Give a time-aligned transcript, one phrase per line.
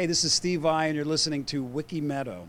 [0.00, 2.48] Hey, this is Steve I, and you're listening to Wiki Meadow.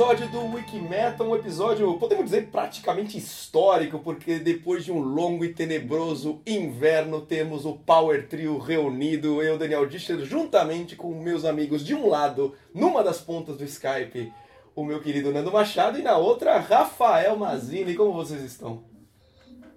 [0.00, 5.52] Episódio do Wikimeta, um episódio, podemos dizer, praticamente histórico, porque depois de um longo e
[5.52, 11.94] tenebroso inverno, temos o Power Trio reunido, eu, Daniel Discher, juntamente com meus amigos de
[11.94, 14.32] um lado, numa das pontas do Skype,
[14.74, 17.94] o meu querido Nando Machado, e na outra, Rafael Mazini.
[17.94, 18.82] Como vocês estão?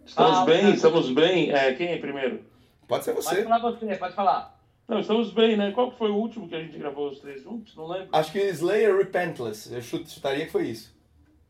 [0.05, 1.51] Estamos Ah, bem, estamos bem.
[1.51, 2.45] É, quem é primeiro?
[2.87, 3.43] Pode ser Pode você.
[3.43, 4.52] falar você, pode falar.
[4.87, 5.71] Não, estamos bem, né?
[5.71, 7.75] Qual que foi o último que a gente gravou os três juntos?
[7.75, 8.09] Não lembro.
[8.11, 10.93] Acho que Slayer Repentless, eu chut- chutaria que foi isso.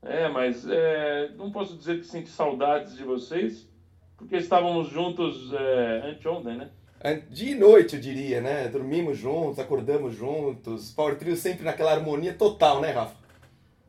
[0.03, 3.67] É, mas é, não posso dizer que senti saudades de vocês,
[4.17, 6.69] porque estávamos juntos é, anteontem, né?
[7.29, 8.67] De noite, eu diria, né?
[8.69, 13.15] Dormimos juntos, acordamos juntos, Power Trio sempre naquela harmonia total, né, Rafa?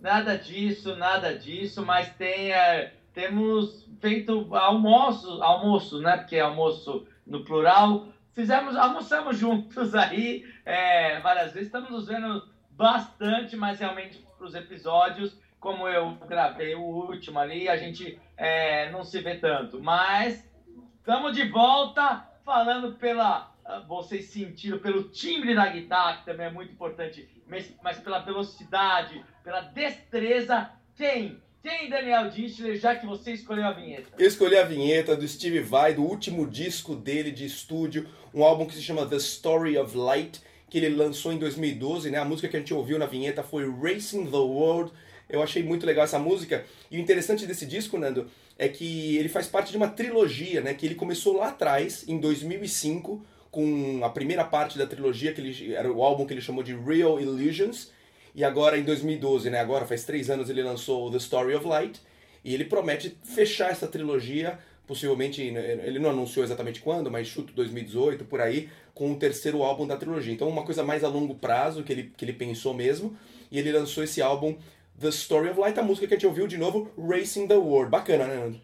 [0.00, 6.16] Nada disso, nada disso, mas tem, é, temos feito almoço, almoço, né?
[6.16, 8.08] Porque é almoço no plural.
[8.34, 11.68] Fizemos, almoçamos juntos aí é, várias vezes.
[11.68, 17.68] Estamos nos vendo bastante, mas realmente para os episódios, como eu gravei o último ali,
[17.68, 19.80] a gente é, não se vê tanto.
[19.80, 20.50] Mas
[20.98, 23.54] estamos de volta falando pela.
[23.64, 28.18] Ah, vocês sentiram pelo timbre da guitarra, que também é muito importante, mas, mas pela
[28.18, 30.70] velocidade, pela destreza.
[30.96, 31.40] Quem?
[31.62, 34.10] Quem, Daniel Dischler, já que você escolheu a vinheta?
[34.18, 38.66] Eu escolhi a vinheta do Steve Vai, do último disco dele de estúdio, um álbum
[38.66, 42.18] que se chama The Story of Light, que ele lançou em 2012, né?
[42.18, 44.90] A música que a gente ouviu na vinheta foi Racing the World.
[45.30, 46.64] Eu achei muito legal essa música.
[46.90, 48.26] E o interessante desse disco, Nando,
[48.58, 50.74] é que ele faz parte de uma trilogia, né?
[50.74, 55.74] Que ele começou lá atrás, em 2005, com a primeira parte da trilogia, que ele,
[55.74, 57.92] era o álbum que ele chamou de Real Illusions.
[58.34, 59.60] E agora em 2012, né?
[59.60, 62.00] Agora faz três anos ele lançou The Story of Light.
[62.44, 67.52] E ele promete fechar essa trilogia, possivelmente, né, ele não anunciou exatamente quando, mas chuto
[67.52, 70.32] 2018, por aí, com o terceiro álbum da trilogia.
[70.32, 73.16] Então uma coisa mais a longo prazo que ele, que ele pensou mesmo.
[73.50, 74.56] E ele lançou esse álbum
[74.98, 77.90] The Story of Light, a música que a gente ouviu de novo, Racing the World.
[77.90, 78.60] Bacana, né, Nando?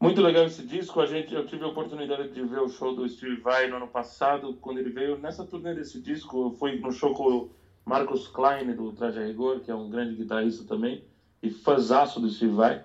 [0.00, 1.00] Muito legal esse disco.
[1.00, 3.88] A gente, eu tive a oportunidade de ver o show do Steve Vai no ano
[3.88, 6.54] passado, quando ele veio nessa turnê desse disco.
[6.58, 7.50] Fui no show com o
[7.84, 11.02] Marcos Klein, do Traje a Rigor, que é um grande guitarrista também,
[11.42, 12.84] e fãzaço do Steve Vai.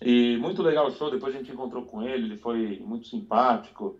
[0.00, 1.10] E muito legal o show.
[1.10, 3.98] Depois a gente encontrou com ele, ele foi muito simpático.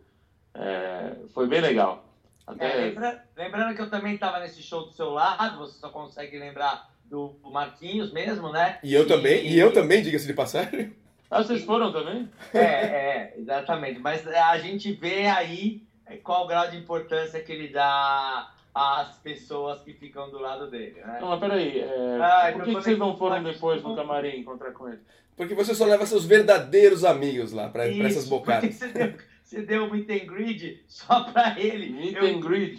[0.54, 2.04] É, foi bem legal.
[2.46, 2.64] Até...
[2.64, 6.38] É, lembra, lembrando que eu também estava nesse show do seu lado, você só consegue
[6.38, 8.78] lembrar do Marquinhos mesmo, né?
[8.82, 10.94] E eu e, também, e, e eu também, diga-se de passagem.
[11.30, 12.28] Ah, vocês foram também?
[12.52, 14.00] É, é, exatamente.
[14.00, 15.82] Mas a gente vê aí
[16.24, 21.00] qual o grau de importância que ele dá às pessoas que ficam do lado dele.
[21.00, 21.18] Né?
[21.20, 21.80] Não, mas peraí.
[21.80, 22.18] É...
[22.20, 25.00] Ah, por que, que vocês não foram depois no camarim encontrar com ele?
[25.40, 28.74] Porque você só leva seus verdadeiros amigos lá para essas bocadas.
[28.74, 31.88] Você deu, você deu um meet and greet só pra ele.
[31.94, 32.26] Meet eu...
[32.26, 32.76] and greet.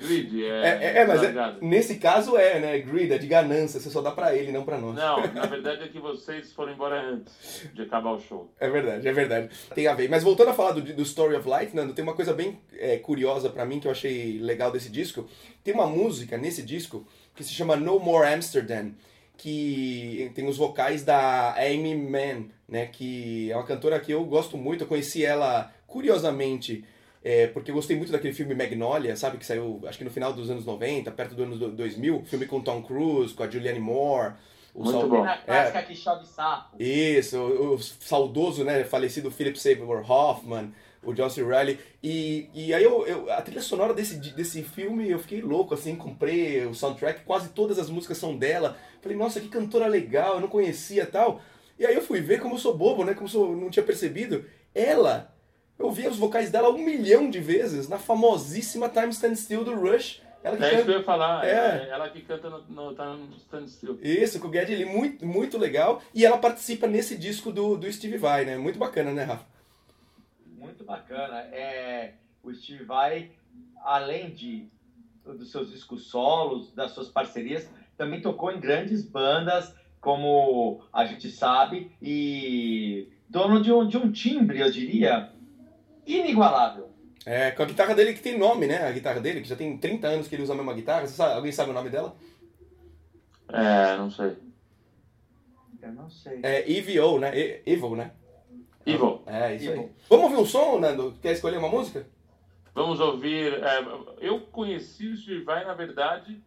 [0.00, 0.46] Greed, é.
[0.46, 2.78] É, é, é mas é, nesse caso é, né?
[2.78, 3.80] Greed, é de ganância.
[3.80, 4.94] Você só dá pra ele, não pra nós.
[4.94, 8.48] Não, na verdade é que vocês foram embora antes de acabar o show.
[8.60, 9.48] É verdade, é verdade.
[9.74, 10.08] Tem a ver.
[10.08, 12.96] Mas voltando a falar do, do Story of Light, Nando, tem uma coisa bem é,
[12.96, 15.28] curiosa pra mim que eu achei legal desse disco.
[15.64, 18.92] Tem uma música nesse disco que se chama No More Amsterdam
[19.36, 24.56] que tem os vocais da Amy Mann, né, que é uma cantora que eu gosto
[24.56, 26.84] muito, eu conheci ela curiosamente,
[27.22, 29.38] é, porque eu gostei muito daquele filme Magnolia, sabe?
[29.38, 32.24] Que saiu, acho que no final dos anos 90, perto do ano 2000.
[32.26, 34.34] Filme com Tom Cruise, com a Julianne Moore.
[34.74, 35.08] O muito sal...
[35.08, 35.26] bom.
[35.26, 36.76] é, que chove sapo.
[36.82, 40.72] Isso, o, o, saudoso, né, falecido Philip Seymour Hoffman,
[41.04, 41.42] o John C.
[41.42, 41.78] Reilly.
[42.02, 45.96] E, e aí eu, eu, a trilha sonora desse, desse filme, eu fiquei louco, assim,
[45.96, 48.76] comprei o soundtrack, quase todas as músicas são dela.
[49.00, 51.40] Falei, nossa, que cantora legal, eu não conhecia tal.
[51.78, 54.44] E aí eu fui ver como eu sou bobo, né, como eu não tinha percebido.
[54.74, 55.34] Ela
[55.78, 59.74] eu ouvi os vocais dela um milhão de vezes na famosíssima Time Stand Still do
[59.74, 60.22] Rush.
[60.42, 60.76] Ela que é canta...
[60.76, 61.50] isso que eu ia falar, é.
[61.50, 63.98] é ela que canta no, no Time Stand Still.
[64.02, 66.00] Isso, com o Geddy Lee, muito, muito legal.
[66.14, 68.56] E ela participa nesse disco do, do Steve Vai, né?
[68.56, 69.46] Muito bacana, né, Rafa?
[70.84, 71.38] Muito bacana.
[71.52, 73.30] É, o Steve Vai,
[73.82, 74.68] além de
[75.24, 77.66] dos seus discos solos, das suas parcerias,
[77.96, 84.12] também tocou em grandes bandas, como a gente sabe, e dono de um, de um
[84.12, 85.30] timbre, eu diria,
[86.06, 86.90] inigualável.
[87.24, 88.86] É, com a guitarra dele que tem nome, né?
[88.86, 91.06] A guitarra dele, que já tem 30 anos que ele usa a mesma guitarra.
[91.06, 92.14] Sabe, alguém sabe o nome dela?
[93.48, 94.36] É, não sei.
[95.80, 96.40] Eu não sei.
[96.42, 97.32] É EVO, né?
[97.34, 98.10] E Evil, né?
[98.86, 99.22] Evil.
[99.26, 99.82] É, isso Evil.
[99.82, 99.90] aí.
[100.08, 101.14] Vamos ouvir um som, Nando?
[101.20, 102.06] Quer escolher uma música?
[102.74, 103.54] Vamos ouvir.
[103.54, 103.84] É,
[104.20, 106.42] eu conheci o Steve Vai, na verdade.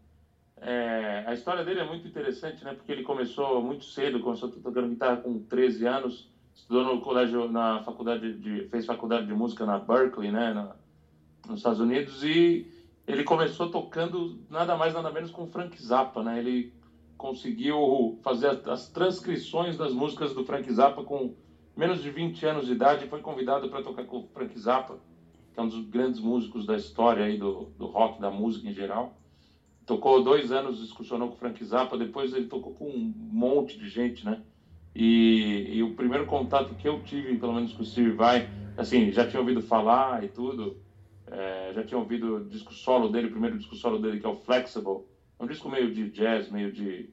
[0.60, 2.74] É, a história dele é muito interessante, né?
[2.74, 7.84] Porque ele começou muito cedo, começou tocando guitarra com 13 anos estudou no colégio, na
[7.84, 10.76] faculdade de, fez faculdade de música na Berkeley, né, na,
[11.48, 12.70] nos Estados Unidos, e
[13.06, 16.40] ele começou tocando nada mais nada menos com Frank Zappa, né?
[16.40, 16.74] Ele
[17.16, 21.36] conseguiu fazer as, as transcrições das músicas do Frank Zappa com
[21.78, 24.98] menos de 20 anos de idade foi convidado para tocar com o Frank Zappa,
[25.54, 28.74] que é um dos grandes músicos da história aí do, do rock, da música em
[28.74, 29.16] geral.
[29.86, 33.88] Tocou dois anos, excursionou com o Frank Zappa, depois ele tocou com um monte de
[33.88, 34.42] gente, né?
[34.96, 39.12] E, e, o primeiro contato que eu tive, pelo menos com o Steve Vai, assim,
[39.12, 40.76] já tinha ouvido falar e tudo,
[41.28, 44.30] é, já tinha ouvido o disco solo dele, o primeiro disco solo dele, que é
[44.30, 45.06] o Flexible.
[45.40, 47.12] Um disco meio de jazz, meio de.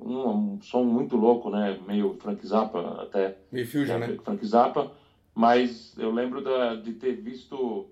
[0.00, 1.78] Um, um som muito louco, né?
[1.86, 3.38] Meio Frank Zappa até.
[3.50, 4.16] Meio fusion, né?
[4.22, 4.92] Frank Zappa.
[5.34, 7.88] Mas eu lembro da, de ter visto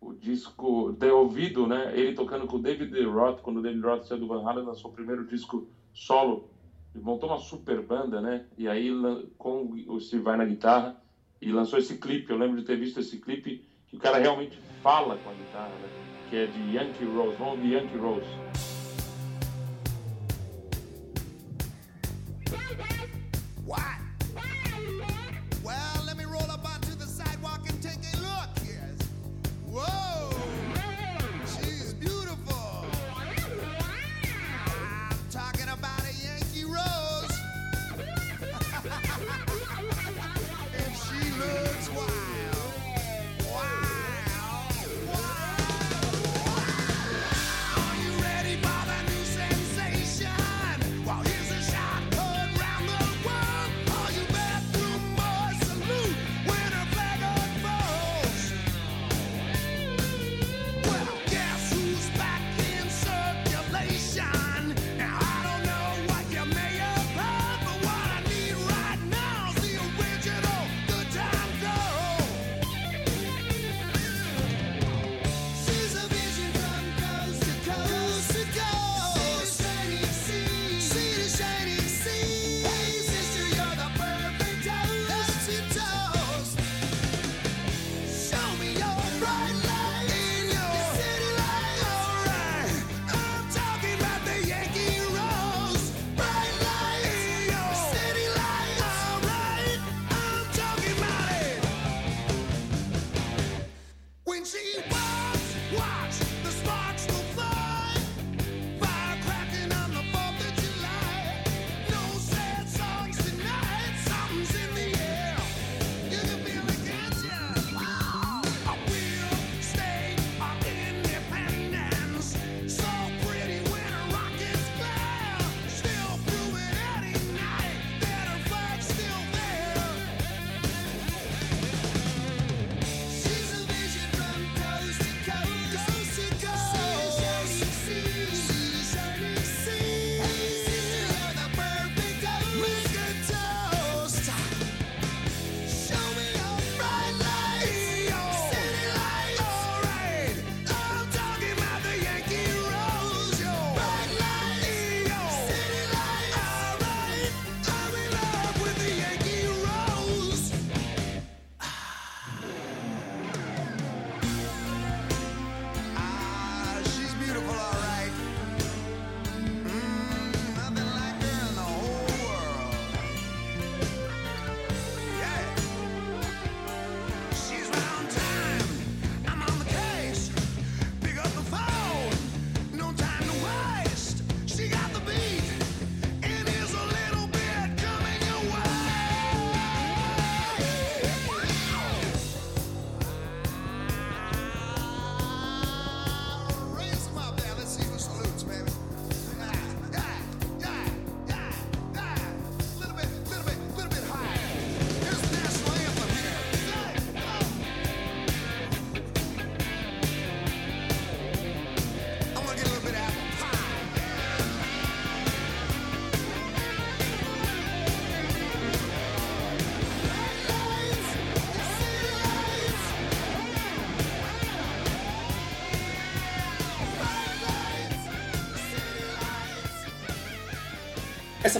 [0.00, 1.92] o disco, ter ouvido, né?
[1.96, 4.90] Ele tocando com o David Roth, quando o David Roth saiu do Van Halen, lançou
[4.90, 6.52] o primeiro disco solo
[7.00, 8.44] montou uma super banda, né?
[8.58, 8.90] E aí
[9.38, 10.96] com o Steve Vai na guitarra
[11.40, 12.30] e lançou esse clipe.
[12.30, 15.68] Eu lembro de ter visto esse clipe que o cara realmente fala com a guitarra,
[15.68, 15.88] né?
[16.28, 18.71] Que é de Yankee Rose, vamos de Yankee Rose.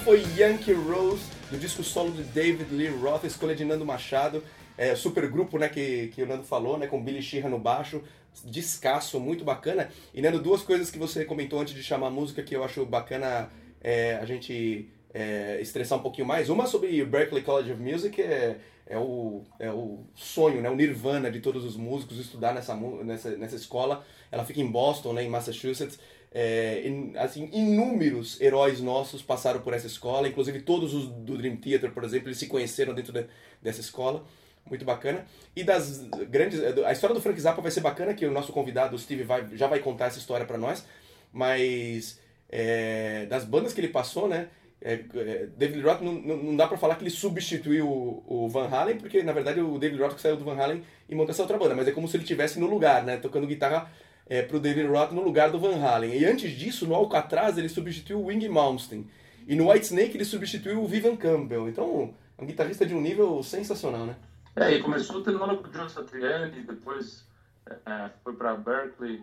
[0.05, 4.43] Foi Yankee Rose, do disco solo de David Lee Roth, escolha de Nando Machado.
[4.77, 8.03] É, super grupo né, que, que o Nando falou, né, com Billy Sheehan no baixo,
[8.45, 9.89] descasso, muito bacana.
[10.13, 12.85] E Nando, duas coisas que você comentou antes de chamar a música que eu acho
[12.85, 13.49] bacana
[13.81, 16.49] é, a gente é, estressar um pouquinho mais.
[16.49, 18.57] Uma sobre o Berklee College of Music, é,
[18.87, 23.31] é, o, é o sonho, né, o nirvana de todos os músicos estudar nessa, nessa,
[23.37, 24.05] nessa escola.
[24.33, 25.97] Ela fica em Boston, né, em Massachusetts.
[26.35, 26.83] É,
[27.19, 32.05] assim, inúmeros heróis nossos passaram por essa escola, inclusive todos os do Dream Theater, por
[32.05, 33.27] exemplo, eles se conheceram dentro de-
[33.61, 34.25] dessa escola.
[34.69, 35.27] Muito bacana.
[35.57, 36.61] E das grandes.
[36.87, 39.45] A história do Frank Zappa vai ser bacana, que o nosso convidado, o Steve, vai,
[39.57, 40.87] já vai contar essa história pra nós.
[41.33, 44.49] Mas é, das bandas que ele passou, né?
[44.85, 48.69] é, é, David Roth não, não dá pra falar que ele substituiu o, o Van
[48.69, 51.57] Halen, porque na verdade o David Roth saiu do Van Halen e montou essa outra
[51.57, 53.17] banda, mas é como se ele tivesse no lugar, né?
[53.17, 53.91] Tocando guitarra
[54.33, 56.17] é, pro David Lee Roth no lugar do Van Halen.
[56.17, 59.07] E antes disso, no Alcatraz, ele substituiu o Wing Malmsteen.
[59.47, 61.69] E no White Snake ele substituiu o Vivian Campbell.
[61.69, 64.17] Então, é um guitarrista de um nível sensacional, né?
[64.57, 67.27] É, e começou terminou com o John Satriani, depois
[67.67, 69.23] é, foi para Berkeley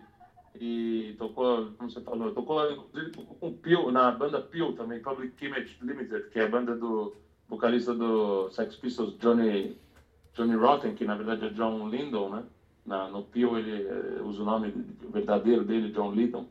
[0.54, 5.44] e tocou, como você falou, tocou inclusive com o Peel, na banda Peel também, Public
[5.44, 7.16] Image Limited, que é a banda do
[7.48, 9.76] vocalista do Sex Pistols, Johnny,
[10.34, 12.44] Johnny Rotten, que na verdade é John Lydon, né?
[12.90, 14.70] Na, no Peel ele eh, usa o nome
[15.10, 16.44] verdadeiro dele, John Lydon.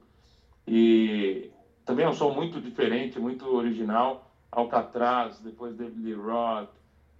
[0.67, 1.51] E
[1.85, 4.31] também é um som muito diferente, muito original.
[4.51, 6.69] Alcatraz, depois David Lee Roth.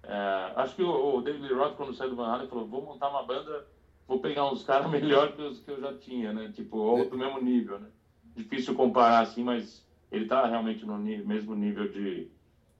[0.04, 2.82] É, acho que o, o David Lee Roth, quando saiu do Van Halen, falou: vou
[2.82, 3.68] montar uma banda,
[4.08, 6.52] vou pegar uns caras melhor que os que eu já tinha, né?
[6.54, 7.90] Tipo, ou do mesmo nível, né?
[8.36, 12.32] Difícil comparar assim, mas ele tá realmente no ni- mesmo nível de,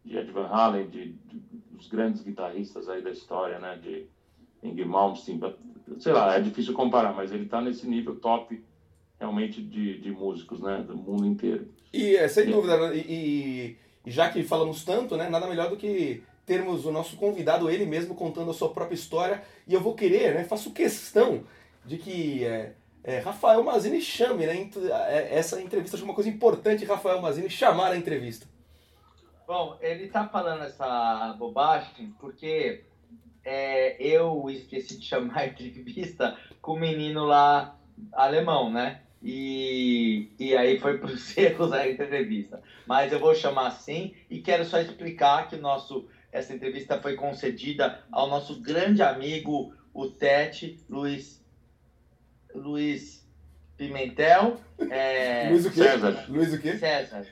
[0.06, 1.40] de Ed Van Halen, de, de-
[1.72, 3.76] dos grandes guitarristas aí da história, né?
[3.76, 4.08] De
[4.64, 5.40] Ingrid Malmsteen,
[6.00, 8.64] sei lá, é difícil comparar, mas ele tá nesse nível top
[9.20, 10.84] realmente de, de músicos, né?
[10.86, 11.68] Do mundo inteiro.
[11.92, 15.70] E é, sem dúvida, né, e, e- e já que falamos tanto, né, nada melhor
[15.70, 19.44] do que termos o nosso convidado, ele mesmo, contando a sua própria história.
[19.68, 21.44] E eu vou querer, né, faço questão
[21.86, 24.70] de que é, é, Rafael Mazini chame, né,
[25.10, 25.96] é, essa entrevista.
[25.98, 28.48] Acho uma coisa importante, Rafael Mazini, chamar a entrevista.
[29.48, 32.84] Bom, ele tá falando essa bobagem porque
[33.44, 37.76] é, eu esqueci de chamar a entrevista com o menino lá
[38.14, 39.02] alemão, né?
[39.22, 42.62] E, e aí foi para os erros a entrevista.
[42.86, 48.04] Mas eu vou chamar assim e quero só explicar que nosso, essa entrevista foi concedida
[48.12, 51.44] ao nosso grande amigo, o Tete Luiz,
[52.56, 53.28] Luiz
[53.76, 54.60] Pimentel.
[54.90, 55.84] É, Luiz o quê?
[55.84, 56.26] César.
[56.30, 56.78] Luiz o quê?
[56.78, 57.28] César.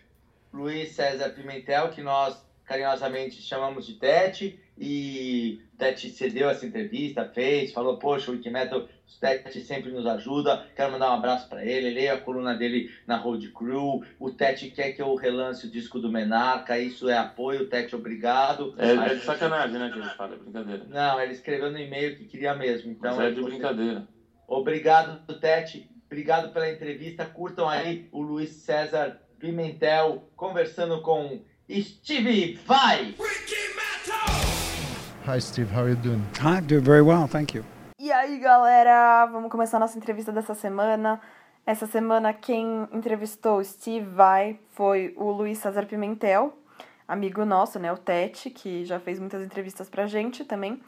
[0.51, 7.71] Luiz César Pimentel, que nós carinhosamente chamamos de Tete, e Tete cedeu essa entrevista, fez,
[7.71, 11.89] falou, poxa, o Wikimetal, o Tete sempre nos ajuda, quero mandar um abraço para ele,
[11.89, 15.97] leia a coluna dele na Road Crew, o Tete quer que eu relance o disco
[15.99, 18.75] do Menarca, isso é apoio, Tete, obrigado.
[18.77, 20.83] É, é de sacanagem, né, que ele fala, é brincadeira.
[20.89, 23.15] Não, ele escreveu no e-mail que queria mesmo, então...
[23.15, 24.07] Mas é de você- brincadeira.
[24.47, 25.89] Obrigado, Tete.
[26.05, 27.25] Obrigado pela entrevista.
[27.25, 33.13] Curtam aí o Luiz César Pimentel conversando com Steve Vai.
[35.27, 35.69] Hi, Steve.
[35.75, 36.23] How are you doing?
[36.39, 37.65] Hi, doing very well, thank you.
[37.99, 41.19] E aí, galera, vamos começar a nossa entrevista dessa semana.
[41.65, 46.57] Essa semana quem entrevistou o Steve Vai foi o Luiz César Pimentel,
[47.05, 50.81] amigo nosso, né, o Tete, que já fez muitas entrevistas pra gente também.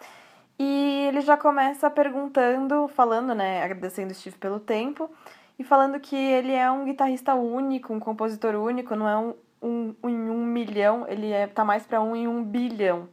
[0.58, 5.12] E ele já começa perguntando, falando, né, agradecendo o Steve pelo tempo
[5.58, 9.94] e falando que ele é um guitarrista único, um compositor único, não é um, um,
[10.04, 13.08] um em um milhão, ele é, tá mais pra um em um bilhão.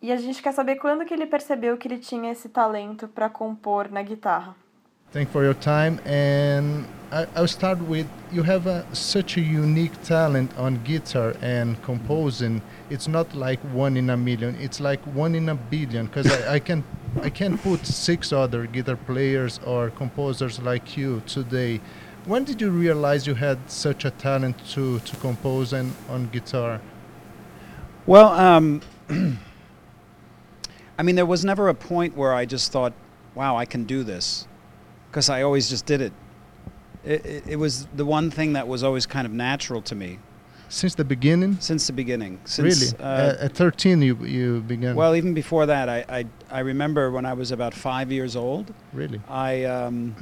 [0.00, 3.28] E a gente quer saber quando que ele percebeu que ele tinha esse talento para
[3.28, 4.54] compor na guitarra.
[5.10, 5.98] Thank for your time.
[6.04, 11.82] And I, I'll start with you have a, such a unique talent on guitar and
[11.82, 12.60] composing.
[12.90, 14.54] It's not like one in a million.
[14.60, 16.06] It's like one in a billion.
[16.06, 16.84] Because I, I can
[17.22, 21.80] I can put six other guitar players or composers like you today.
[22.28, 26.78] When did you realize you had such a talent to, to compose and on guitar?
[28.04, 28.82] Well, um,
[30.98, 32.92] I mean, there was never a point where I just thought,
[33.34, 34.46] wow, I can do this.
[35.10, 36.12] Because I always just did it.
[37.02, 37.46] It, it.
[37.48, 40.18] it was the one thing that was always kind of natural to me
[40.68, 41.56] Since the beginning?
[41.60, 42.40] since the beginning.
[42.44, 43.02] Since, really?
[43.02, 44.96] Uh, at, at 13 you you began.
[44.96, 48.74] well, even before that, I, I, I remember when I was about five years old,
[48.92, 49.22] really?
[49.30, 50.14] I um,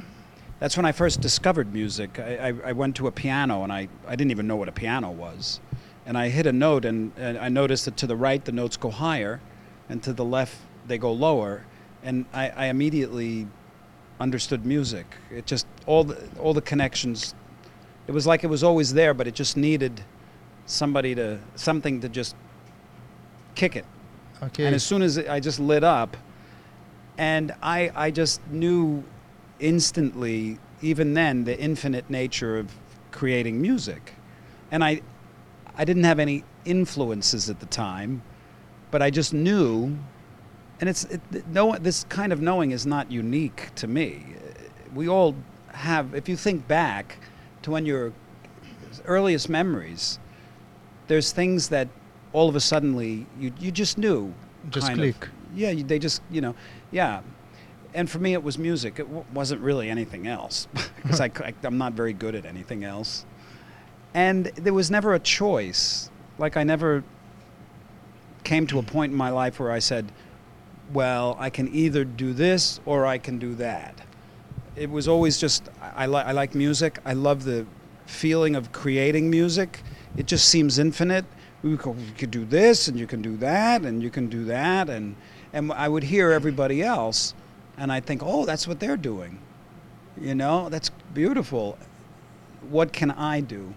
[0.59, 2.19] that's when I first discovered music.
[2.19, 4.71] I, I, I went to a piano and I, I didn't even know what a
[4.71, 5.59] piano was.
[6.05, 8.77] And I hit a note and, and I noticed that to the right the notes
[8.77, 9.41] go higher
[9.89, 10.55] and to the left
[10.87, 11.65] they go lower.
[12.03, 13.47] And I, I immediately
[14.19, 15.05] understood music.
[15.31, 17.35] It just all the all the connections
[18.07, 20.01] it was like it was always there, but it just needed
[20.65, 22.35] somebody to something to just
[23.53, 23.85] kick it.
[24.41, 24.65] Okay.
[24.65, 26.15] And as soon as it, I just lit up,
[27.17, 29.03] and I, I just knew
[29.59, 32.73] instantly, even then, the infinite nature of
[33.11, 34.13] creating music.
[34.71, 35.01] And I,
[35.77, 38.21] I didn't have any influences at the time,
[38.91, 39.97] but I just knew.
[40.79, 44.25] And it's it, no, this kind of knowing is not unique to me.
[44.93, 45.35] We all
[45.73, 46.13] have.
[46.13, 47.17] If you think back
[47.63, 48.13] to when your
[49.05, 50.19] earliest memories,
[51.07, 51.87] there's things that
[52.33, 54.33] all of a suddenly you you just knew.
[54.69, 55.19] Just kind of.
[55.19, 55.29] click.
[55.55, 56.55] Yeah, you, they just you know,
[56.91, 57.21] yeah.
[57.93, 58.99] And for me, it was music.
[58.99, 60.67] It w- wasn't really anything else
[61.03, 63.25] because I'm not very good at anything else.
[64.13, 66.09] And there was never a choice.
[66.37, 67.03] Like I never
[68.43, 68.87] came to a hmm.
[68.87, 70.11] point in my life where I said,
[70.93, 73.99] "Well, I can either do this or I can do that."
[74.75, 76.99] It was always just I, I, li- I like music.
[77.05, 77.65] I love the
[78.05, 79.81] feeling of creating music.
[80.15, 81.25] It just seems infinite.
[81.63, 84.45] We could, you could do this and you can do that and you can do
[84.45, 85.15] that and
[85.53, 86.35] and I would hear hmm.
[86.35, 87.33] everybody else
[87.77, 89.39] and I'd think, "Oh, that's what they're doing."
[90.19, 91.77] You know, that's beautiful.
[92.69, 93.73] What can I do?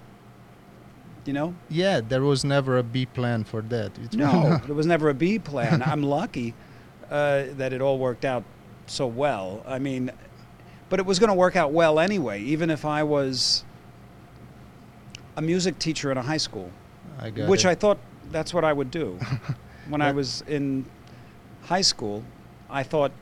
[1.26, 1.54] You know?
[1.68, 3.98] Yeah, there was never a B plan for that.
[3.98, 5.82] It- No, there was never a B plan.
[5.82, 6.54] I'm lucky
[7.10, 8.42] uh, that it all worked out
[8.86, 9.62] so well.
[9.66, 10.10] I mean,
[10.88, 13.64] but it was going to work out well anyway, even if I was
[15.36, 16.70] a music teacher in a high school,
[17.18, 17.68] I got which it.
[17.68, 17.98] I thought
[18.32, 19.18] that's what I would do.
[19.88, 20.86] when I was in
[21.64, 22.24] high school,
[22.70, 23.12] I thought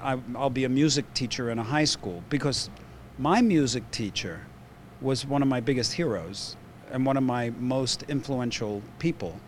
[0.00, 2.70] I, I'll be a music teacher in a high school because
[3.18, 4.46] my music teacher
[5.00, 6.56] was one of my biggest heroes
[6.90, 9.40] and one of my most influential people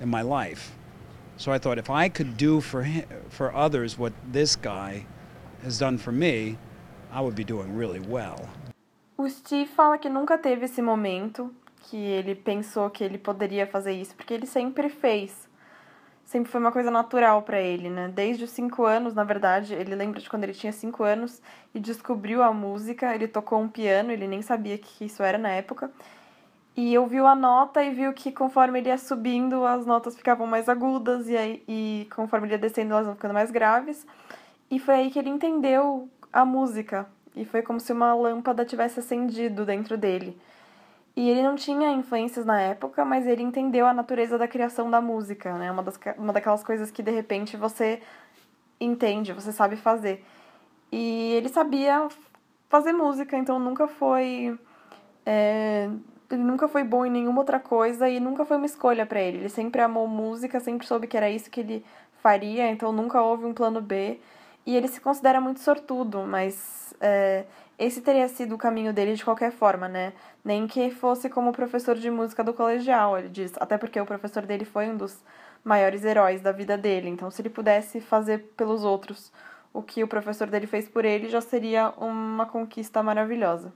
[0.00, 0.76] in my life.
[1.36, 5.06] So I thought if I could do for him, for others what this guy
[5.62, 6.56] has done for me,
[7.10, 8.48] I would be doing really well.
[9.18, 11.50] O Steve fala que nunca teve esse momento
[11.82, 15.43] que ele pensou que ele poderia fazer isso, porque ele sempre fez.
[16.34, 18.10] Sempre foi uma coisa natural para ele, né?
[18.12, 21.40] Desde os cinco anos, na verdade, ele lembra de quando ele tinha cinco anos
[21.72, 23.14] e descobriu a música.
[23.14, 25.92] Ele tocou um piano, ele nem sabia que isso era na época.
[26.76, 30.68] E ouviu a nota e viu que conforme ele ia subindo, as notas ficavam mais
[30.68, 34.04] agudas e, aí, e conforme ele ia descendo, elas vão ficando mais graves.
[34.68, 37.06] E foi aí que ele entendeu a música.
[37.36, 40.36] E foi como se uma lâmpada tivesse acendido dentro dele.
[41.16, 45.00] E ele não tinha influências na época, mas ele entendeu a natureza da criação da
[45.00, 45.70] música, né?
[45.70, 48.02] Uma, das, uma daquelas coisas que de repente você
[48.80, 50.24] entende, você sabe fazer.
[50.90, 52.08] E ele sabia
[52.68, 54.58] fazer música, então nunca foi.
[55.24, 55.88] é,
[56.30, 59.38] ele nunca foi bom em nenhuma outra coisa e nunca foi uma escolha para ele.
[59.38, 61.84] Ele sempre amou música, sempre soube que era isso que ele
[62.22, 64.18] faria, então nunca houve um plano B.
[64.66, 67.44] E ele se considera muito sortudo, mas é,
[67.78, 70.12] esse teria sido o caminho dele de qualquer forma, né?
[70.44, 73.52] Nem que fosse como professor de música do colegial, ele diz.
[73.58, 75.18] Até porque o professor dele foi um dos
[75.64, 77.08] maiores heróis da vida dele.
[77.08, 79.32] Então, se ele pudesse fazer pelos outros
[79.72, 83.72] o que o professor dele fez por ele, já seria uma conquista maravilhosa.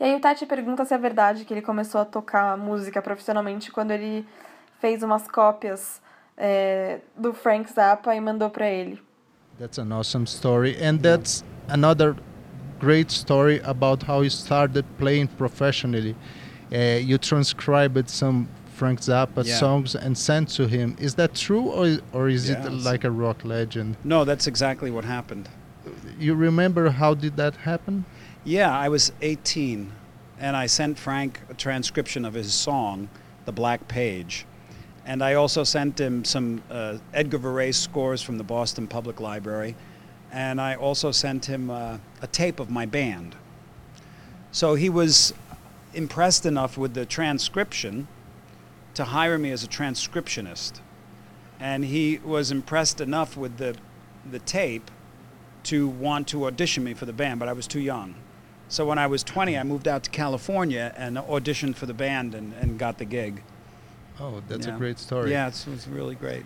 [0.00, 3.70] E aí o Tati pergunta se é verdade que ele começou a tocar música profissionalmente
[3.70, 4.26] quando ele
[4.80, 6.02] fez umas cópias
[6.36, 9.00] é, do Frank Zappa e mandou para ele.
[9.58, 12.14] That's an awesome story, and that's another
[12.78, 16.14] great story about how you started playing professionally.
[16.72, 19.56] Uh, you transcribed some Frank Zappa Yeah.
[19.58, 20.96] songs and sent to him.
[20.98, 23.96] Is that true, or or is it like a rock legend?
[24.04, 25.48] No, that's exactly what happened.
[26.18, 28.04] You remember how did that happen?
[28.44, 29.92] Yeah, I was 18,
[30.38, 33.08] and I sent Frank a transcription of his song,
[33.44, 34.46] The Black Page.
[35.04, 39.74] And I also sent him some uh, Edgar Varese scores from the Boston Public Library.
[40.32, 43.36] And I also sent him uh, a tape of my band.
[44.52, 45.32] So he was
[45.94, 48.08] impressed enough with the transcription
[48.94, 50.80] to hire me as a transcriptionist.
[51.60, 53.76] And he was impressed enough with the,
[54.30, 54.90] the tape
[55.64, 58.14] to want to audition me for the band, but I was too young.
[58.68, 62.34] So when I was 20, I moved out to California and auditioned for the band
[62.34, 63.42] and, and got the gig.
[64.20, 64.74] Oh, that's Yeah.
[64.74, 65.30] a great story.
[65.30, 66.44] Yeah, it's, it was really great.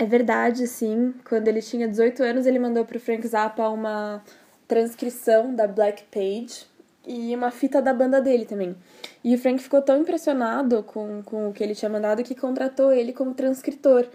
[0.00, 1.12] É verdade, sim.
[1.28, 4.24] Quando ele tinha 18 anos, ele mandou pro Frank Zappa uma
[4.66, 6.64] transcrição da Black Page
[7.06, 8.74] e uma fita da banda dele também.
[9.22, 12.90] E o Frank ficou tão impressionado com, com o que ele tinha mandado que contratou
[12.90, 14.06] ele como transcritor.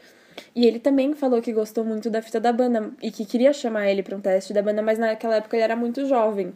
[0.55, 3.87] E ele também falou que gostou muito da fita da banda e que queria chamar
[3.87, 6.51] ele para um teste da banda, mas naquela época ele era muito jovem.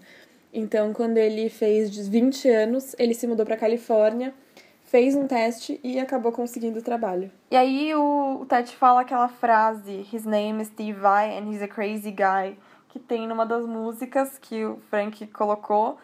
[0.52, 4.34] Então, quando ele fez 20 anos, ele se mudou para Califórnia
[4.90, 7.32] fez um teste e acabou conseguindo o trabalho.
[7.52, 11.62] E aí o, o Ted fala aquela frase, His name is Steve Vai and he's
[11.62, 12.58] a crazy guy,
[12.90, 15.98] que tem numa das músicas que o Frank colocou.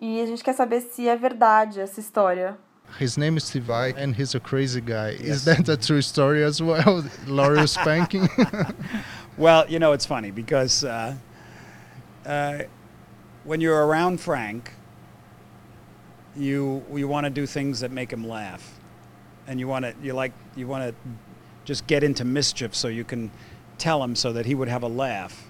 [0.00, 2.58] E a gente quer saber se é verdade essa história.
[3.00, 5.16] His name is Steve Vai, and he's a crazy guy.
[5.18, 7.02] Is that a true story as well?
[7.26, 8.28] Laurie spanking?
[9.38, 11.14] Well, you know, it's funny because uh,
[12.24, 12.58] uh,
[13.44, 14.72] when you're around Frank,
[16.36, 18.78] you you want to do things that make him laugh,
[19.46, 20.94] and you want to you like you want to
[21.64, 23.30] just get into mischief so you can
[23.78, 25.48] tell him so that he would have a laugh.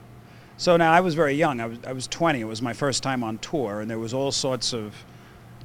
[0.59, 1.61] So now I was very young.
[1.61, 2.40] I was I was 20.
[2.40, 4.94] It was my first time on tour, and there was all sorts of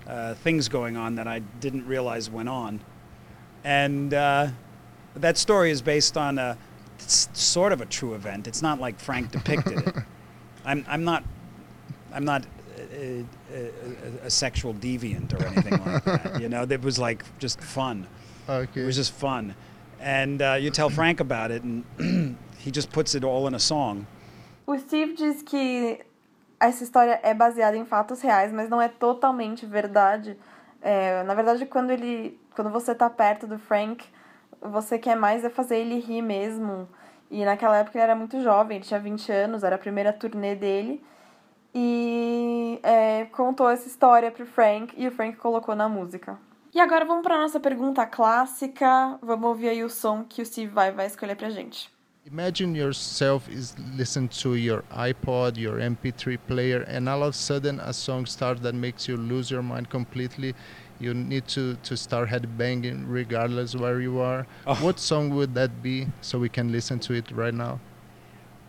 [0.07, 2.81] uh, things going on that I didn't realize went on,
[3.63, 4.47] and uh,
[5.15, 6.57] that story is based on a
[6.99, 8.47] it's sort of a true event.
[8.47, 9.95] It's not like Frank depicted it.
[10.65, 11.23] I'm I'm not
[12.13, 12.45] I'm not
[12.82, 16.39] a, a, a, sexual deviant or anything like that.
[16.41, 18.08] You know, it was like just fun.
[18.48, 18.84] It okay.
[18.86, 19.56] was just fun,
[20.00, 21.84] and uh, you tell Frank about it, and
[22.58, 24.06] he just puts it all in a song.
[24.65, 26.00] O Steve diz que
[26.60, 30.38] essa história é baseada em fatos reais, mas não é totalmente verdade.
[30.82, 34.06] É, na verdade, quando ele, quando você tá perto do Frank,
[34.62, 36.88] você quer mais é fazer ele rir mesmo.
[37.30, 40.56] E naquela época ele era muito jovem, ele tinha 20 anos, era a primeira turnê
[40.56, 41.04] dele.
[41.73, 46.38] E é, contou essa história pro Frank e o Frank colocou na música.
[46.73, 49.17] E agora vamos para nossa pergunta clássica.
[49.21, 51.89] Vamos ouvir aí o som que o Steve vai, vai escolher pra gente.
[52.25, 57.79] Imagine yourself is listening to your iPod, your MP3 player, and all of a sudden
[57.79, 60.53] a song starts that makes you lose your mind completely.
[60.99, 64.45] You need to, to start headbanging regardless where you are.
[64.67, 64.75] Oh.
[64.75, 67.79] What song would that be so we can listen to it right now?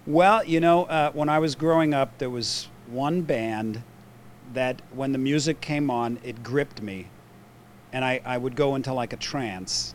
[0.07, 3.83] Well, you know, uh, when I was growing up, there was one band
[4.53, 7.09] that when the music came on, it gripped me.
[7.93, 9.95] And I, I would go into like a trance.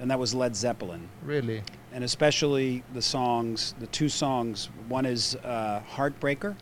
[0.00, 1.08] And that was Led Zeppelin.
[1.24, 1.62] Really?
[1.92, 4.68] And especially the songs, the two songs.
[4.88, 6.56] One is uh, Heartbreaker,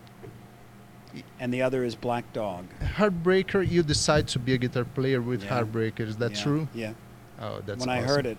[1.38, 2.66] and the other is Black Dog.
[2.82, 5.60] Heartbreaker, you decide to be a guitar player with Yeah.
[5.62, 6.00] Heartbreaker.
[6.00, 6.68] Is that Yeah, true?
[6.74, 6.92] Yeah.
[7.40, 8.36] Oh, that's when I heard it,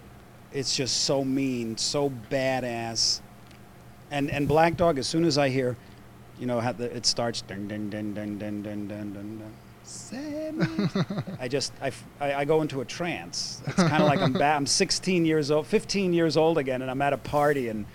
[0.53, 3.21] it's just so mean, so badass.
[4.11, 5.77] And and Black Dog, as soon as I hear,
[6.41, 9.41] you know, how the, it starts ding ding ding ding ding ding ding ding.
[11.39, 13.61] I just I, f- I- I go into a trance.
[13.67, 16.91] It's kind of like I'm ba- I'm 16 years old, 15 years old again, and
[16.91, 17.85] I'm at a party and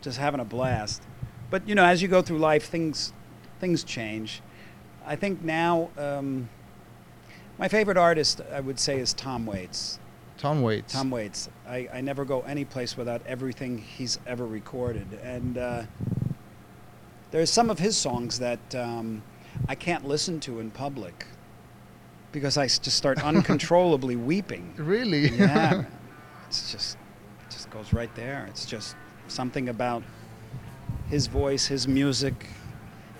[0.00, 1.02] just having a blast.
[1.50, 3.12] But you know, as you go through life, things
[3.60, 4.40] things change.
[5.06, 6.48] I think now um,
[7.58, 9.98] my favorite artist, I would say, is Tom Waits.
[10.36, 10.92] Tom Waits.
[10.92, 11.48] Tom Waits.
[11.68, 15.06] I, I never go any place without everything he's ever recorded.
[15.24, 15.82] And uh,
[17.30, 19.22] there's some of his songs that um,
[19.68, 21.26] I can't listen to in public
[22.32, 24.74] because I just start uncontrollably weeping.
[24.76, 25.28] Really?
[25.28, 25.84] Yeah,
[26.48, 26.96] it's just
[27.46, 28.46] it just goes right there.
[28.48, 28.96] It's just
[29.28, 30.02] something about
[31.10, 32.46] his voice, his music.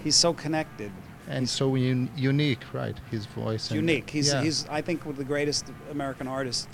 [0.03, 0.92] He's so connected.
[1.29, 2.97] and so un- unique, right?
[3.11, 3.71] His voice.
[3.71, 4.09] and- unique.
[4.11, 4.42] He's yeah.
[4.42, 6.68] he's I think one of the greatest American artists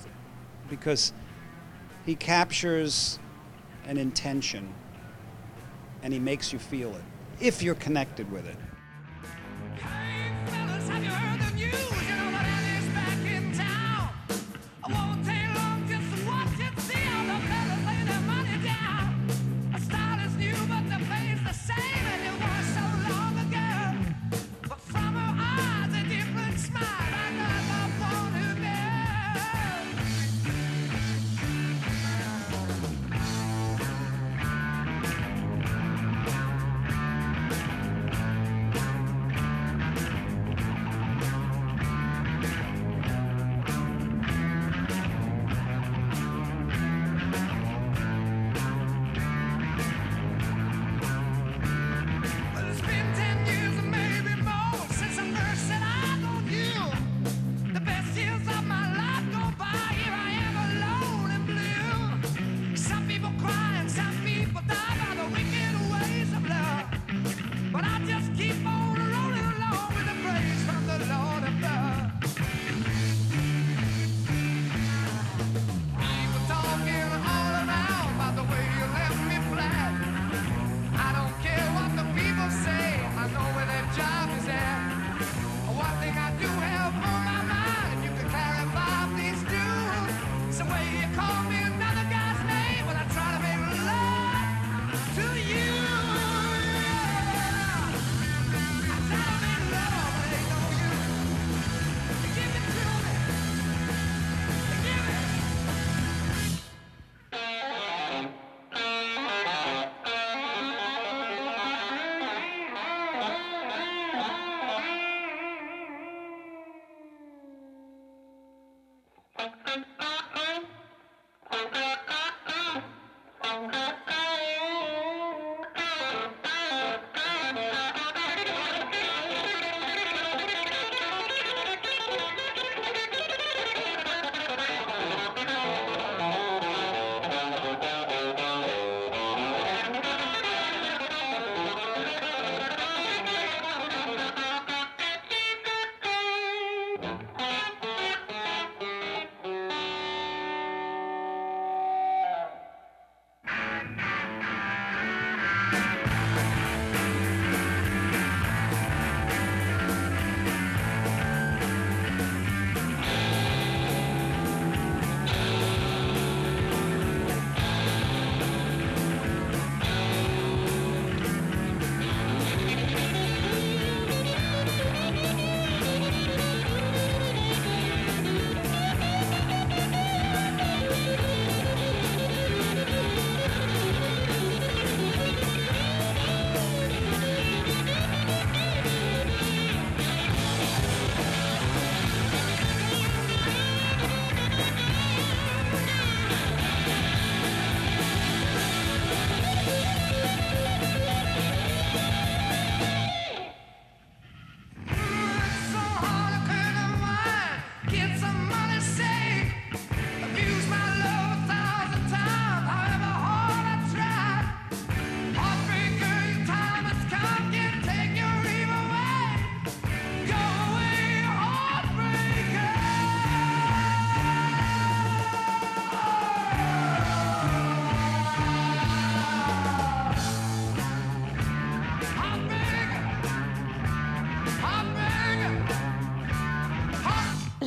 [0.71, 1.13] because
[2.07, 3.19] he captures
[3.87, 4.73] an intention
[6.03, 7.03] and he makes you feel it
[7.45, 8.57] if you're connected with it.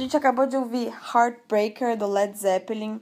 [0.08, 3.02] Gente acabou de ouvir Heartbreaker do Led Zeppelin,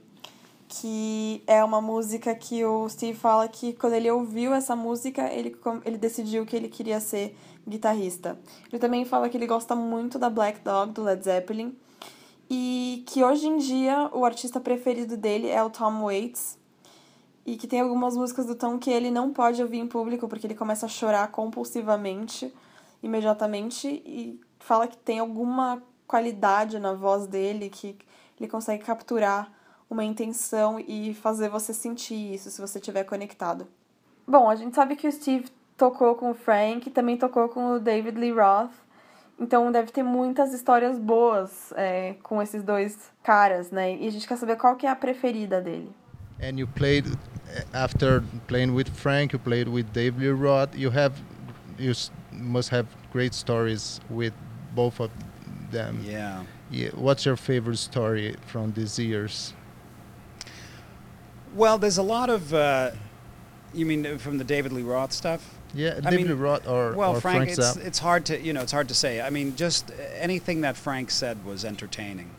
[0.66, 5.56] que é uma música que o Steve fala que quando ele ouviu essa música, ele,
[5.84, 8.36] ele decidiu que ele queria ser guitarrista.
[8.68, 11.78] Ele também fala que ele gosta muito da Black Dog do Led Zeppelin
[12.50, 16.58] e que hoje em dia o artista preferido dele é o Tom Waits.
[17.46, 20.44] E que tem algumas músicas do Tom que ele não pode ouvir em público porque
[20.44, 22.52] ele começa a chorar compulsivamente,
[23.00, 27.96] imediatamente, e fala que tem alguma qualidade na voz dele que
[28.38, 29.50] ele consegue capturar
[29.88, 33.66] uma intenção e fazer você sentir isso se você estiver conectado.
[34.26, 37.78] Bom, a gente sabe que o Steve tocou com o Frank, também tocou com o
[37.80, 38.72] David Lee Roth,
[39.38, 43.94] então deve ter muitas histórias boas é, com esses dois caras, né?
[43.96, 45.94] E a gente quer saber qual que é a preferida dele.
[46.42, 47.16] And you played uh,
[47.72, 49.32] after playing with Frank.
[49.34, 50.74] You played with Dave Lee Roth.
[50.74, 51.14] You have,
[51.78, 54.32] you s- must have great stories with
[54.74, 55.10] both of
[55.70, 56.02] them.
[56.04, 56.44] Yeah.
[56.70, 59.52] Yeah, What's your favorite story from these years?
[61.54, 62.52] Well, there's a lot of.
[62.52, 62.90] Uh,
[63.72, 65.54] you mean from the David Lee Roth stuff?
[65.74, 68.52] Yeah, I mean, Lee Roth or, well, or Frank, Frank it's it's hard to you
[68.52, 69.20] know it's hard to say.
[69.20, 72.30] I mean, just anything that Frank said was entertaining.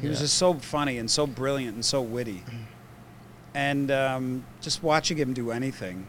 [0.00, 2.44] He was just so funny and so brilliant and so witty,
[3.54, 6.06] and um, just watching him do anything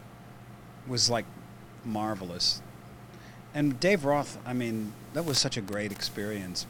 [0.86, 1.24] was like
[1.84, 2.62] marvelous.
[3.54, 6.66] And Dave Roth, I mean, that was such a great experience.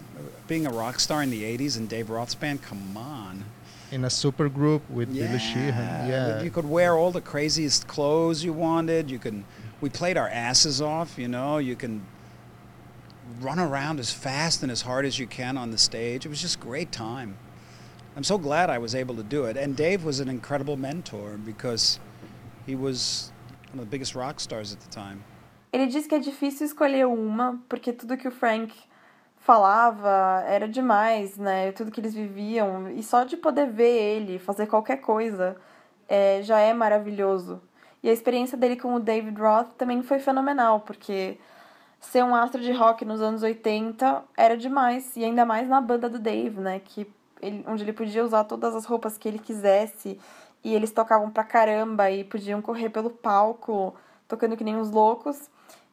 [0.48, 3.44] Being a rock star in the '80s and Dave Roth's band, come on.
[3.90, 6.08] in a super group with Billy Sheehan.
[6.08, 9.10] Yeah, You could wear all the craziest clothes you wanted.
[9.10, 9.44] You can.
[9.80, 11.18] We played our asses off.
[11.18, 11.58] You know.
[11.58, 12.06] You can
[13.40, 16.24] run around as fast and as hard as you can on the stage.
[16.26, 17.36] It was just a great time.
[18.16, 19.56] I'm so glad I was able to do it.
[19.56, 22.00] And Dave was an incredible mentor because
[22.66, 23.30] he was
[23.70, 25.22] one of the biggest rock stars at the time.
[25.72, 28.74] Ele diz que é difícil escolher uma, porque tudo que o Frank
[29.36, 31.72] falava era demais, né?
[31.72, 32.90] Tudo que eles viviam.
[32.90, 35.56] E só de poder ver ele fazer qualquer coisa
[36.08, 37.62] é, já é maravilhoso.
[38.02, 41.38] E a experiência dele com o David Roth também foi fenomenal, porque
[42.00, 45.16] ser um astro de rock nos anos 80 era demais.
[45.16, 46.80] E ainda mais na banda do Dave, né?
[46.80, 47.06] Que
[47.40, 50.18] ele, onde ele podia usar todas as roupas que ele quisesse.
[50.64, 53.94] E eles tocavam pra caramba e podiam correr pelo palco
[54.30, 55.50] tocando que nem uns loucos.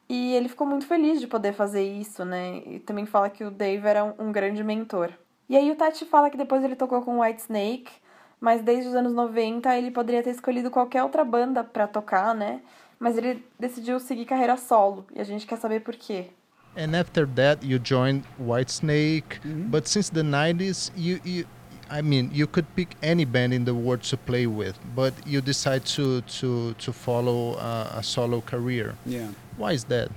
[0.08, 2.62] E ele ficou muito feliz de poder fazer isso, né?
[2.64, 5.10] E também fala que o Dave era um, um grande mentor.
[5.48, 7.90] E aí o Tati fala que depois ele tocou com o White Snake,
[8.40, 12.62] mas desde os anos 90 ele poderia ter escolhido qualquer outra banda pra tocar, né?
[12.98, 16.30] Mas ele decidiu seguir carreira solo, e a gente quer saber por quê.
[16.78, 19.40] and after that you joined Whitesnake.
[19.40, 19.70] Mm-hmm.
[19.70, 21.44] But since the '90s, you you.
[21.90, 25.40] I mean, you could pick any band in the world to play with, but you
[25.40, 28.94] decide to to to follow uh, a solo career.
[29.06, 29.28] Yeah.
[29.56, 30.10] Why is that?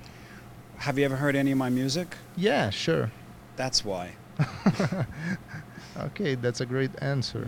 [0.78, 2.18] Have you ever heard any of my music?
[2.36, 3.12] Yeah, sure.
[3.56, 4.16] That's why.
[5.98, 7.48] Okay, that's a great answer.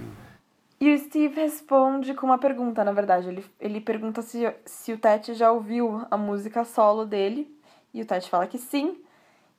[0.80, 3.30] E o Steve responde com uma pergunta, na verdade.
[3.30, 7.50] Ele, ele pergunta se, se o Tete já ouviu a música solo dele.
[7.94, 8.98] E o Tete fala que sim.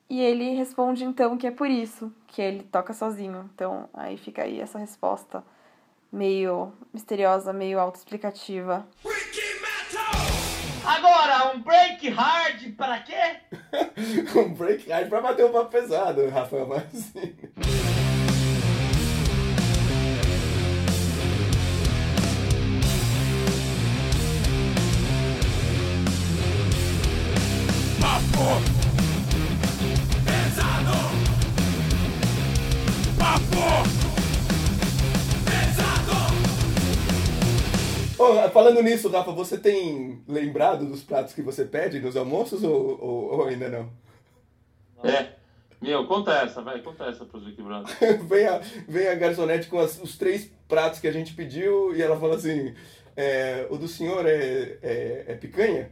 [0.09, 3.51] E ele responde então que é por isso que ele toca sozinho.
[3.55, 5.43] Então aí fica aí essa resposta
[6.13, 8.87] meio misteriosa, meio autoexplicativa.
[10.85, 13.37] Agora, um break hard para quê?
[14.39, 17.35] um break hard pra bater um papo pesado, Rafael Mazzini.
[38.25, 42.99] Ô, falando nisso, Rafa, você tem lembrado dos pratos que você pede nos almoços ou,
[43.01, 43.91] ou- ou ainda não?
[45.03, 45.35] É.
[45.81, 47.95] Meu, conta essa, vai, conta essa pros Vicky Brothers.
[48.27, 48.59] vem, a,
[48.89, 52.37] vem a garçonete com as- os três pratos que a gente pediu e ela fala
[52.37, 52.75] assim:
[53.17, 55.91] é, o do senhor é, é, é picanha?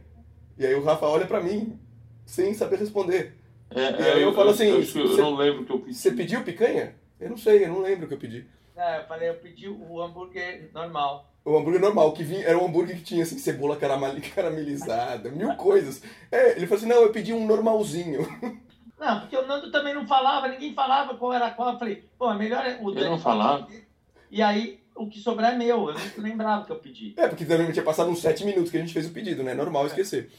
[0.57, 1.79] E aí o Rafa olha pra mim
[2.25, 3.37] sem saber responder.
[3.69, 5.79] É, E aí eu falo assim, Eu, que eu você- não lembro o que eu
[5.79, 5.93] pedi.
[5.95, 6.95] Você pediu picanha?
[7.19, 8.47] Eu não sei, eu não lembro o que eu pedi.
[8.75, 11.31] É, eu falei, eu pedi o hambúrguer normal.
[11.45, 15.53] O hambúrguer normal, que vinha, era um hambúrguer que tinha assim, cebola caramel- caramelizada, mil
[15.55, 16.01] coisas.
[16.31, 18.25] É, ele falou assim: não, eu pedi um normalzinho.
[18.99, 21.73] Não, porque o Nando também não falava, ninguém falava qual era qual.
[21.73, 23.67] Eu falei, pô, é melhor é o Ele Dani não falava?
[24.31, 27.13] E aí, o que sobrar é meu, eu não lembrava o que eu pedi.
[27.17, 29.53] É, porque também tinha passado uns sete minutos que a gente fez o pedido, né?
[29.53, 30.31] Normal esquecer.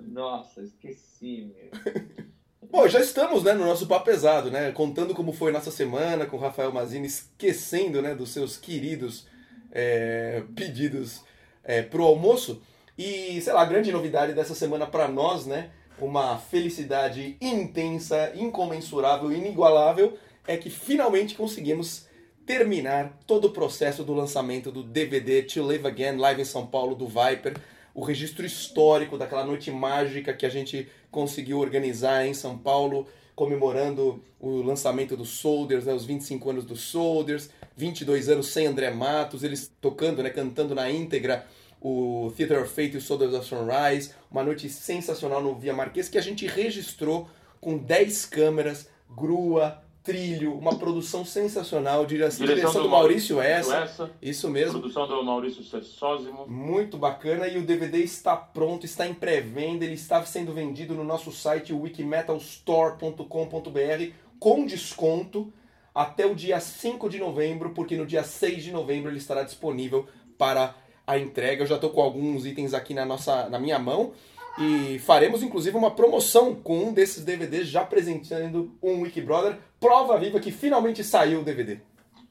[0.00, 1.70] Nossa, esqueci, meu.
[2.70, 4.72] Bom, já estamos né, no nosso papo pesado, né?
[4.72, 9.26] Contando como foi nossa semana com o Rafael Mazini, esquecendo né, dos seus queridos
[9.72, 11.22] é, pedidos
[11.64, 12.62] é, pro almoço.
[12.96, 15.70] E, sei lá, a grande novidade dessa semana para nós, né?
[15.98, 22.06] Uma felicidade intensa, incomensurável, inigualável, é que finalmente conseguimos
[22.44, 26.94] terminar todo o processo do lançamento do DVD To Live Again, live em São Paulo,
[26.94, 27.56] do Viper.
[27.94, 34.22] O registro histórico daquela noite mágica que a gente conseguiu organizar em São Paulo, comemorando
[34.40, 37.50] o lançamento dos Soldiers, né, os 25 anos dos Soldiers,
[37.82, 41.44] 22 anos sem André Matos, eles tocando, né, cantando na íntegra
[41.80, 46.08] o Theater of Fate e o Soldiers of Sunrise, uma noite sensacional no Via Marquês
[46.08, 47.28] que a gente registrou
[47.60, 54.48] com 10 câmeras, grua, trilho, uma produção sensacional, direção, direção do Maurício Essa, Essa, isso
[54.48, 54.78] mesmo.
[54.78, 56.46] produção do Maurício Sósimo.
[56.46, 61.02] Muito bacana e o DVD está pronto, está em pré-venda, ele está sendo vendido no
[61.02, 65.52] nosso site wikimetalstore.com.br com desconto
[65.94, 70.06] até o dia 5 de novembro, porque no dia 6 de novembro ele estará disponível
[70.38, 70.74] para
[71.06, 71.62] a entrega.
[71.62, 74.12] Eu já estou com alguns itens aqui na, nossa, na minha mão
[74.58, 80.40] e faremos inclusive uma promoção com um desses DVDs já apresentando um Wikibrother, prova viva
[80.40, 81.80] que finalmente saiu o DVD.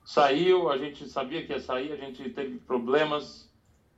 [0.06, 3.50] Saiu, a gente sabia que ia sair, a gente teve problemas,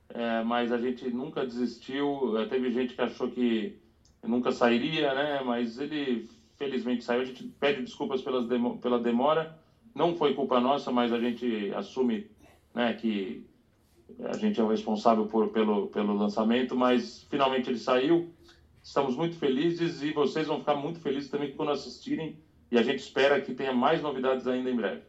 [0.08, 2.38] é, mas a gente nunca desistiu.
[2.38, 3.78] É, teve gente que achou que
[4.22, 5.42] nunca sairia, né?
[5.44, 6.28] Mas ele
[6.64, 7.22] felizmente saiu.
[7.22, 8.46] A gente pede desculpas pelas
[8.80, 9.58] pela demora.
[9.94, 12.26] Não foi culpa nossa, mas a gente assume
[12.74, 13.46] né, que
[14.24, 18.30] a gente é o responsável por, pelo, pelo lançamento, mas finalmente ele saiu.
[18.82, 22.36] Estamos muito felizes e vocês vão ficar muito felizes também quando assistirem.
[22.70, 25.02] E a gente espera que tenha mais novidades ainda em breve.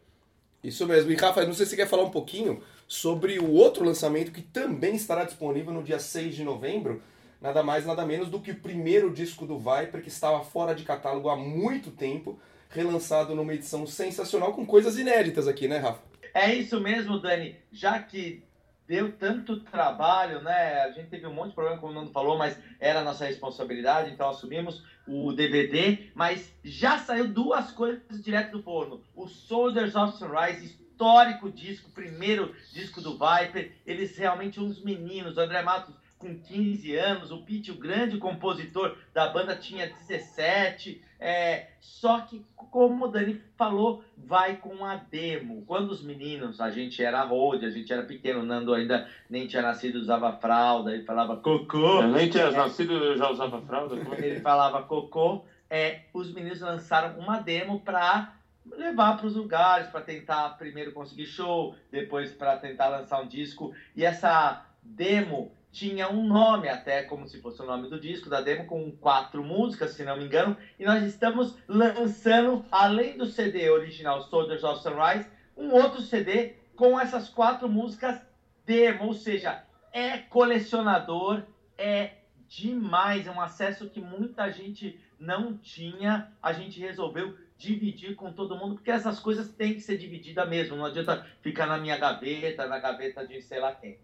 [0.63, 1.11] Isso mesmo.
[1.11, 4.41] E Rafa, não sei se você quer falar um pouquinho sobre o outro lançamento que
[4.41, 7.01] também estará disponível no dia 6 de novembro.
[7.41, 10.83] Nada mais, nada menos do que o primeiro disco do Viper, que estava fora de
[10.83, 16.01] catálogo há muito tempo, relançado numa edição sensacional com coisas inéditas aqui, né, Rafa?
[16.33, 17.55] É isso mesmo, Dani.
[17.71, 18.43] Já que
[18.87, 20.81] deu tanto trabalho, né?
[20.81, 24.11] A gente teve um monte de problema, como o Nando falou, mas era nossa responsabilidade,
[24.11, 26.09] então assumimos o DVD.
[26.13, 32.55] Mas já saiu duas coisas direto do forno: o Soldiers of Sunrise, histórico disco, primeiro
[32.73, 33.71] disco do Viper.
[33.85, 38.97] Eles realmente uns meninos, o André Matos com 15 anos, o Pete, o grande compositor
[39.13, 41.01] da banda, tinha 17.
[41.19, 45.63] É, só que, como o Dani falou, vai com a demo.
[45.65, 49.47] Quando os meninos, a gente era road, a gente era pequeno, o Nando ainda nem
[49.47, 52.01] tinha nascido, usava fralda, ele falava cocô.
[52.01, 53.95] Eu nem tinha nascido, eu já usava fralda.
[53.95, 55.45] É Ele falava cocô.
[55.69, 58.33] É, os meninos lançaram uma demo para
[58.77, 63.73] levar para os lugares, para tentar primeiro conseguir show, depois para tentar lançar um disco.
[63.95, 68.39] E essa demo tinha um nome até, como se fosse o nome do disco, da
[68.39, 70.55] demo, com quatro músicas, se não me engano.
[70.79, 75.27] E nós estamos lançando, além do CD original Soldiers of Sunrise,
[75.57, 78.21] um outro CD com essas quatro músicas
[78.65, 81.43] demo, ou seja, é colecionador,
[81.77, 82.11] é
[82.47, 88.57] demais, é um acesso que muita gente não tinha, a gente resolveu dividir com todo
[88.57, 92.65] mundo, porque essas coisas têm que ser divididas mesmo, não adianta ficar na minha gaveta,
[92.65, 93.97] na gaveta de sei lá quem.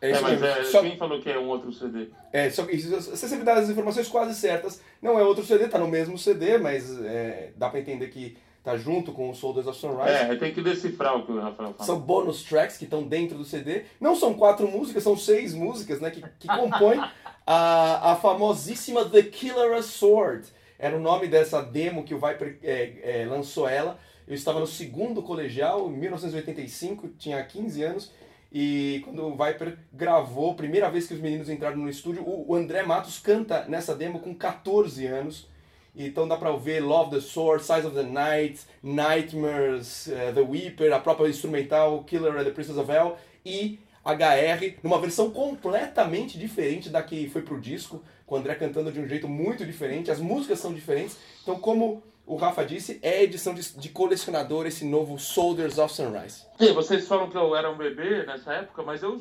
[0.00, 2.08] É É, mas é, Só- quem falou que é um outro CD?
[2.32, 4.80] É, só que você sempre dá as informações quase certas.
[5.02, 8.76] Não é outro CD, tá no mesmo CD, mas é, dá pra entender que tá
[8.76, 10.10] junto com o Soldiers of Sunrise.
[10.10, 11.84] É, tem que decifrar o que o Rafael falou.
[11.84, 13.84] São bônus tracks que estão dentro do CD.
[14.00, 16.10] Não são quatro músicas, são seis músicas, né?
[16.10, 17.00] Que, que compõem
[17.46, 20.46] a, a famosíssima The Killer Sword.
[20.78, 23.98] Era o nome dessa demo que o Viper é, é, lançou ela.
[24.28, 28.12] Eu estava no segundo colegial, em 1985, tinha 15 anos.
[28.50, 32.82] E quando o Viper gravou, primeira vez que os meninos entraram no estúdio, o, André
[32.82, 35.46] Matos canta nessa demo com 14 anos.
[35.94, 40.92] Então dá pra ver Love the Sword, Size of the Night, Nightmares, eh, The Weeper,
[40.92, 46.88] a própria instrumental Killer and the Princess of Hell e HR, numa versão completamente diferente
[46.88, 50.20] da que foi pro disco, com o André cantando de um jeito muito diferente, as
[50.20, 51.18] músicas são diferentes.
[51.42, 56.44] Então, como o Rafa disse, é edição de, de colecionador esse novo Soldiers of Sunrise.
[56.60, 59.20] E vocês falam que eu era um bebê nessa época, mas eu,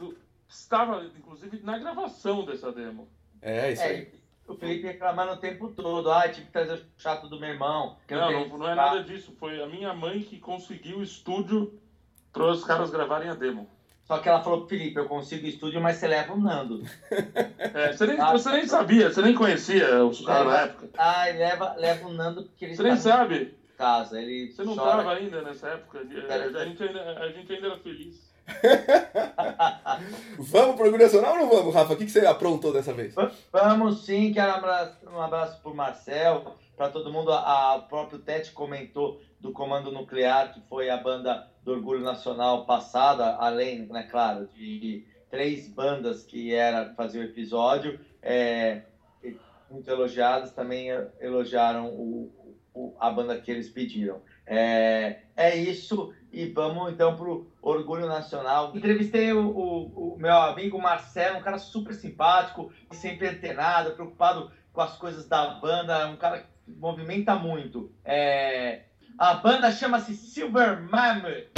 [0.00, 0.14] eu
[0.48, 3.08] estava, inclusive, na gravação dessa demo.
[3.42, 4.00] É, isso aí.
[4.00, 4.08] É,
[4.48, 7.98] o Felipe reclamando o tempo todo, ah, tive que trazer o chato do meu irmão.
[8.08, 9.34] Não, não, não é nada disso.
[9.38, 11.78] Foi a minha mãe que conseguiu o estúdio
[12.32, 13.68] para os caras gravarem a demo.
[14.06, 16.82] Só que ela falou, Felipe, eu consigo estúdio, mas você leva o Nando.
[17.58, 18.32] É, você, nem, Ah.
[18.32, 20.88] você nem sabia, você nem conhecia os caras na época.
[20.96, 23.36] Ai, leva, leva o Nando porque ele Você nem sabe.
[23.72, 24.18] em casa.
[24.20, 24.90] Ele Você não chora.
[25.00, 25.98] estava ainda nessa época.
[25.98, 26.04] A
[26.64, 28.26] gente ainda, a gente ainda era feliz.
[30.38, 31.92] Vamos pro Orgulho Nacional ou não vamos, Rafa?
[31.92, 33.14] O que, que você aprontou dessa vez?
[33.52, 37.32] Vamos sim, quero um abraço, um abraço pro Marcel, para todo mundo.
[37.32, 42.02] A, a- o próprio Tete comentou do Comando Nuclear, que foi a banda do Orgulho
[42.02, 48.82] Nacional passada, além, né, claro, de três bandas que era fazer o episódio, é,
[49.70, 50.88] muito elogiadas, também
[51.20, 52.32] elogiaram o,
[52.74, 54.20] o- a banda que eles pediram.
[54.46, 56.12] É, é isso.
[56.32, 58.76] E vamos então pro Orgulho Nacional.
[58.76, 64.80] Entrevistei o, o- o meu amigo Marcelo, um cara super simpático, sempre antenado, preocupado com
[64.80, 67.90] as coisas da banda, um cara que movimenta muito.
[68.04, 68.82] É,
[69.18, 71.56] a banda chama-se Silver Mammoth.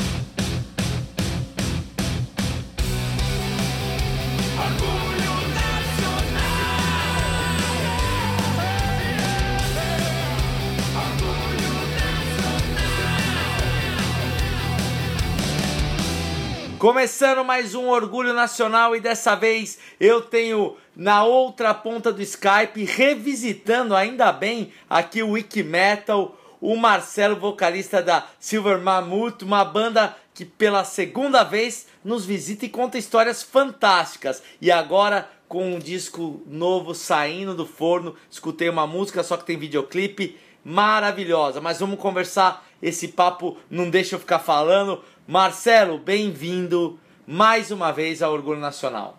[16.79, 22.85] Começando mais um Orgulho Nacional e dessa vez eu tenho na outra ponta do Skype,
[22.85, 30.17] revisitando ainda bem aqui o Wiki Metal, o Marcelo, vocalista da Silver Mammoth, uma banda
[30.35, 34.43] que pela segunda vez nos visita e conta histórias fantásticas.
[34.61, 39.59] E agora com um disco novo saindo do forno, escutei uma música só que tem
[39.59, 41.61] videoclipe maravilhosa.
[41.61, 45.03] Mas vamos conversar esse papo, não deixa eu ficar falando.
[45.27, 49.19] Marcelo, bem-vindo mais uma vez ao Orgulho Nacional.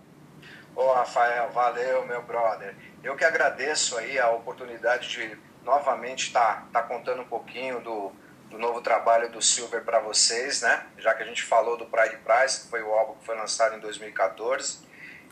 [0.76, 2.76] Ô Rafael, valeu meu brother.
[3.04, 5.38] Eu que agradeço aí a oportunidade de
[5.70, 8.12] novamente estar tá, tá contando um pouquinho do,
[8.50, 10.88] do novo trabalho do Silver para vocês, né?
[10.98, 13.76] Já que a gente falou do Pride Price, que foi o álbum que foi lançado
[13.76, 14.80] em 2014,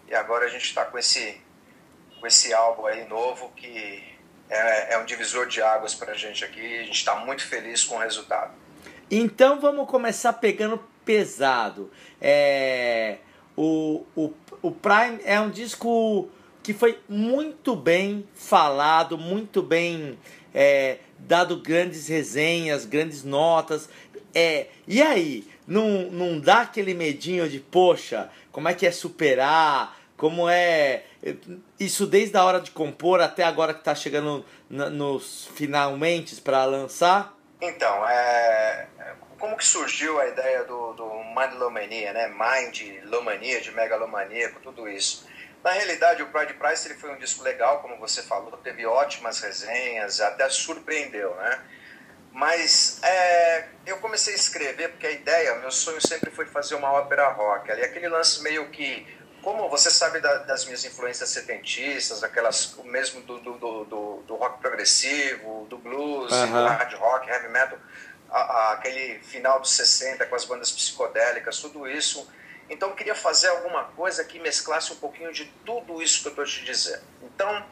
[0.08, 1.42] e agora a gente está com esse,
[2.20, 4.16] com esse álbum aí novo que
[4.50, 6.80] é, é um divisor de águas para a gente aqui.
[6.80, 8.54] A gente está muito feliz com o resultado.
[9.10, 11.92] Então vamos começar pegando pesado.
[12.22, 13.18] É,
[13.56, 16.30] o, o, o Prime é um disco
[16.68, 20.20] que foi muito bem falado, muito bem
[20.53, 23.88] é, dado grandes resenhas, grandes notas.
[24.36, 29.97] É, e aí, não, não dá aquele medinho de, poxa, como é que é superar?
[30.18, 31.05] Como é.
[31.80, 37.34] Isso desde a hora de compor até agora que está chegando nos finalmente para lançar?
[37.61, 38.88] Então, é,
[39.39, 42.28] como que surgiu a ideia do, do Mindlomania, né?
[42.28, 45.26] Mind, Lomania, de megalomaníaco, tudo isso.
[45.68, 49.41] Na realidade, o Pride Price ele foi um disco legal, como você falou, teve ótimas
[49.41, 51.59] resenhas, até surpreendeu, né?
[52.32, 56.89] Mas é, eu comecei a escrever porque a ideia, meu sonho sempre foi fazer uma
[56.93, 57.70] ópera rock.
[57.70, 59.05] Ali, aquele lance meio que
[59.41, 64.61] como você sabe da, das minhas influências setentistas, aquelas mesmo do, do, do, do rock
[64.61, 67.78] progressivo, do blues, do hard rock, heavy metal,
[68.30, 72.26] a- a- aquele final dos 60 com as bandas psicodélicas, tudo isso.
[72.70, 76.32] Então eu queria fazer alguma coisa que mesclasse um pouquinho de tudo isso que eu
[76.32, 77.03] estou te dizendo.
[77.24, 77.65] Então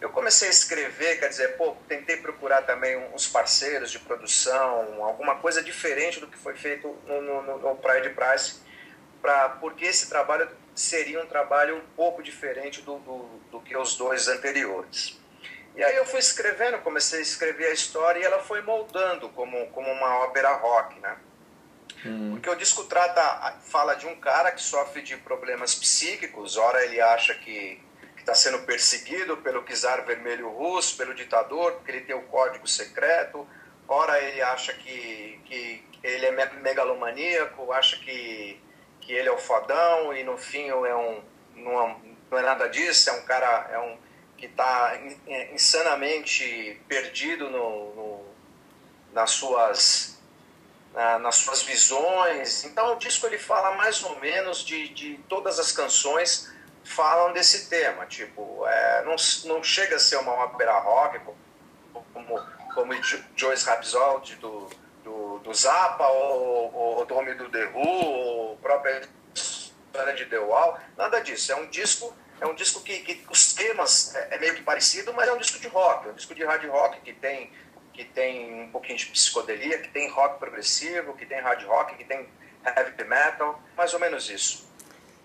[0.00, 5.36] eu comecei a escrever, quer dizer, pô, tentei procurar também uns parceiros de produção, alguma
[5.36, 8.60] coisa diferente do que foi feito no, no, no- Pride Price,
[9.20, 13.18] pra, porque esse trabalho seria um trabalho um pouco diferente do, do,
[13.50, 15.18] do que os dois anteriores.
[15.74, 19.66] E aí eu fui escrevendo, comecei a escrever a história e ela foi moldando como,
[19.68, 21.16] como uma ópera rock, né?
[22.30, 27.00] Porque o disco trata, fala de um cara que sofre de problemas psíquicos, ora ele
[27.00, 27.80] acha que
[28.16, 33.46] está sendo perseguido pelo czar vermelho russo, pelo ditador, porque ele tem o código secreto,
[33.88, 38.60] ora ele acha que, que ele é me- megalomaníaco, acha que,
[39.00, 41.22] que ele é o fodão e no fim é um,
[41.56, 41.96] não, é,
[42.30, 43.96] não é nada disso, é um cara é um,
[44.36, 44.92] que está
[45.52, 48.24] insanamente perdido no, no-
[49.12, 50.17] nas suas
[50.94, 52.64] na- nas suas visões.
[52.64, 56.50] Então o disco ele fala mais ou menos de, de todas as canções
[56.84, 59.14] falam desse tema, tipo, é, não,
[59.44, 61.20] não chega a ser uma ópera rock
[62.14, 62.40] como,
[62.74, 64.70] como Jo- Joyce Rhapsody do,
[65.04, 69.02] do, do Zappa ou, ou, ou do The Who ou própria
[69.34, 73.52] história de The Wall, nada disso, é um disco é um disco que, que os
[73.52, 76.34] temas é, é meio que parecido, mas é um disco de rock, é um disco
[76.36, 77.52] de hard rock que tem
[77.98, 82.04] que tem um pouquinho de psicodelia, que tem rock progressivo, que tem hard rock, que
[82.04, 82.28] tem
[82.64, 84.68] heavy metal, mais ou menos isso.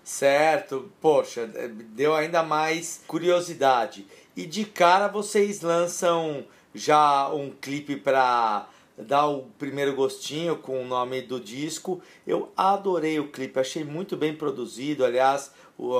[0.02, 4.08] Certo, poxa, eh, deu ainda mais curiosidade.
[4.36, 6.44] E de cara vocês lançam
[6.74, 8.66] já um clipe para
[8.98, 12.02] dar o primeiro gostinho com o nome do disco.
[12.26, 15.04] Eu adorei o clipe, achei muito bem produzido.
[15.04, 15.52] Aliás,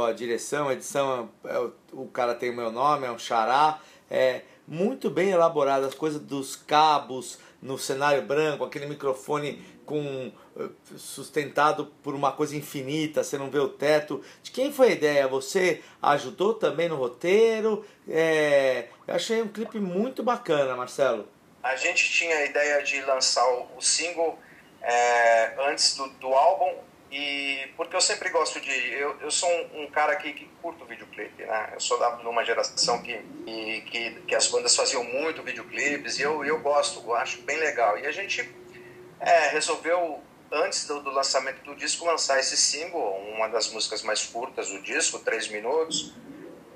[0.09, 3.79] a direção, a edição, é o- o cara tem o meu nome, é um xará.
[4.11, 10.69] É muito bem elaborado, as coisas dos cabos no cenário branco, aquele microfone com eh,
[10.97, 14.23] sustentado por uma coisa infinita, você não vê o teto.
[14.43, 15.29] De quem foi a ideia?
[15.29, 17.85] Você ajudou também no roteiro?
[18.09, 21.29] É, eu achei um clipe muito bacana, Marcelo.
[21.63, 24.39] A gente tinha a ideia de lançar o, o single
[24.83, 26.75] é, antes do, do álbum
[27.17, 30.85] e porque eu sempre gosto de eu, eu sou um, um cara que, que curto
[30.85, 35.05] videoclipe né eu sou da de uma geração que, que que que as bandas faziam
[35.05, 38.39] muito videoclipes e eu eu gosto eu acho bem legal e a gente
[39.21, 40.21] É, resolveu,
[40.53, 44.83] antes do, do lançamento do disco, lançar esse single, uma das músicas mais curtas do
[44.83, 46.13] disco, três minutos,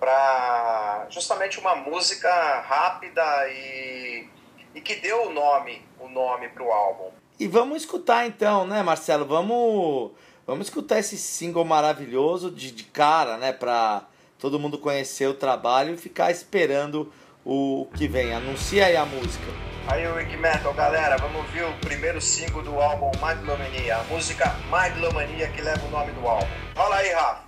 [0.01, 2.31] para justamente uma música
[2.61, 4.27] rápida e,
[4.75, 7.11] e que deu o nome, o nome para o álbum.
[7.39, 9.27] E vamos escutar então, né, Marcelo?
[9.27, 10.13] Vamos,
[10.49, 14.05] vamos escutar esse single maravilhoso de, de cara, né, pra
[14.39, 17.13] todo mundo conhecer o trabalho e ficar esperando
[17.45, 18.33] o que vem.
[18.33, 19.45] Anuncia aí a música.
[19.87, 24.57] Aí o Wiki Metal, galera, vamos ouvir o primeiro single do álbum Mindlomania, a música
[24.73, 26.47] Mindlomania que leva o nome do álbum.
[26.75, 27.48] Rola aí, Rafa.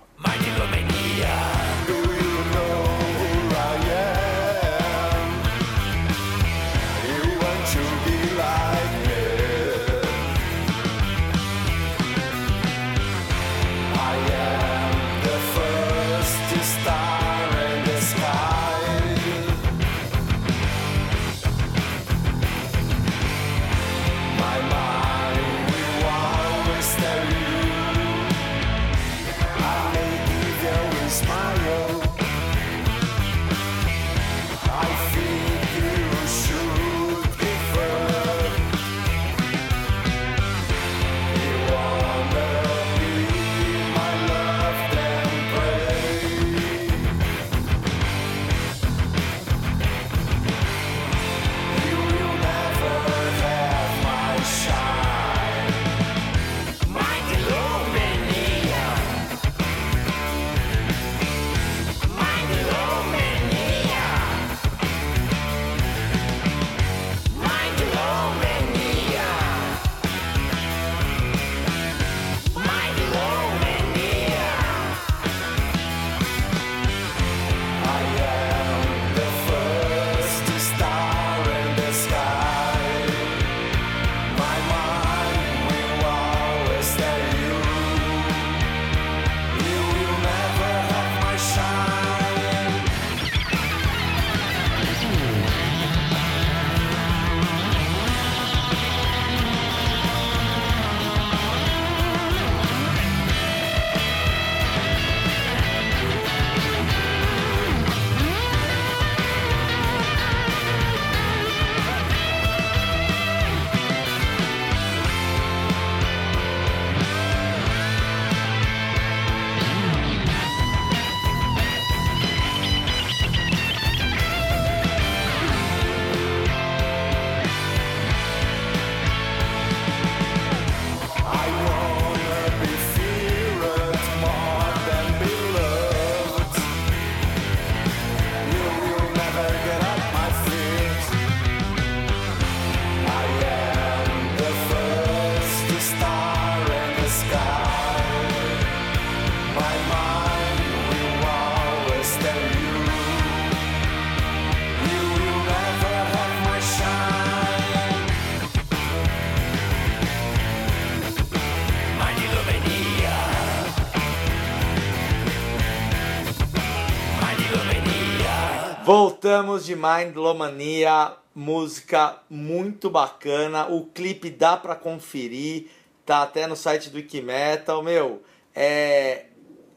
[168.93, 173.65] Voltamos de Mindlomania, música muito bacana.
[173.67, 175.69] O clipe dá pra conferir,
[176.05, 177.81] tá até no site do Wikimetal.
[177.81, 178.21] Meu,
[178.53, 179.27] é,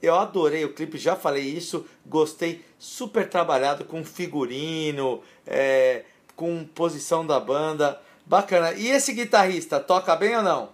[0.03, 1.87] eu adorei o clipe, já falei isso.
[2.05, 6.03] Gostei, super trabalhado com figurino, é,
[6.35, 8.03] com posição da banda.
[8.27, 8.73] Bacana.
[8.73, 10.71] E esse guitarrista, toca bem ou não?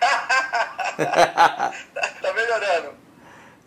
[0.96, 3.07] Tá melhorando.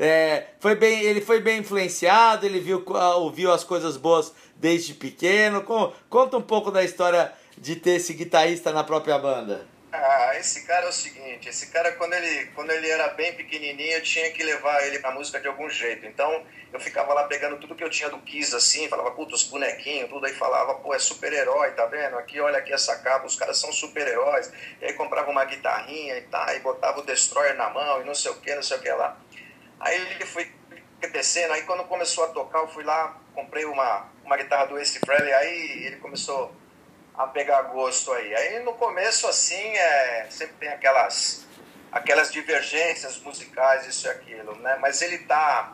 [0.04, 4.96] É, foi bem, ele foi bem influenciado, ele viu, ah, ouviu as coisas boas desde
[4.96, 5.62] pequeno.
[5.62, 9.68] Com- Conta um pouco da história de ter esse guitarrista na própria banda.
[9.94, 13.92] Ah, esse cara é o seguinte, esse cara quando ele, quando ele era bem pequenininho,
[13.92, 16.04] eu tinha que levar ele pra música de algum jeito.
[16.08, 16.44] Então,
[16.74, 20.10] eu ficava lá pegando tudo que eu tinha do Kiss, assim, falava, puta, os bonequinhos,
[20.10, 22.18] tudo, aí falava, pô, é super-herói, tá vendo?
[22.18, 24.52] Aqui, olha aqui essa capa, os caras são super-heróis.
[24.82, 28.16] E aí comprava uma guitarrinha e tá, e botava o Destroyer na mão e não
[28.16, 29.16] sei o que, não sei o que lá.
[29.82, 30.52] Aí ele foi
[31.00, 35.00] crescendo, aí quando começou a tocar, eu fui lá, comprei uma, uma guitarra do Ace
[35.00, 36.54] Frehley, aí ele começou
[37.16, 38.34] a pegar gosto aí.
[38.36, 41.46] Aí no começo, assim, é, sempre tem aquelas,
[41.92, 44.78] aquelas divergências musicais, isso e aquilo, né?
[44.80, 45.74] Mas ele tá,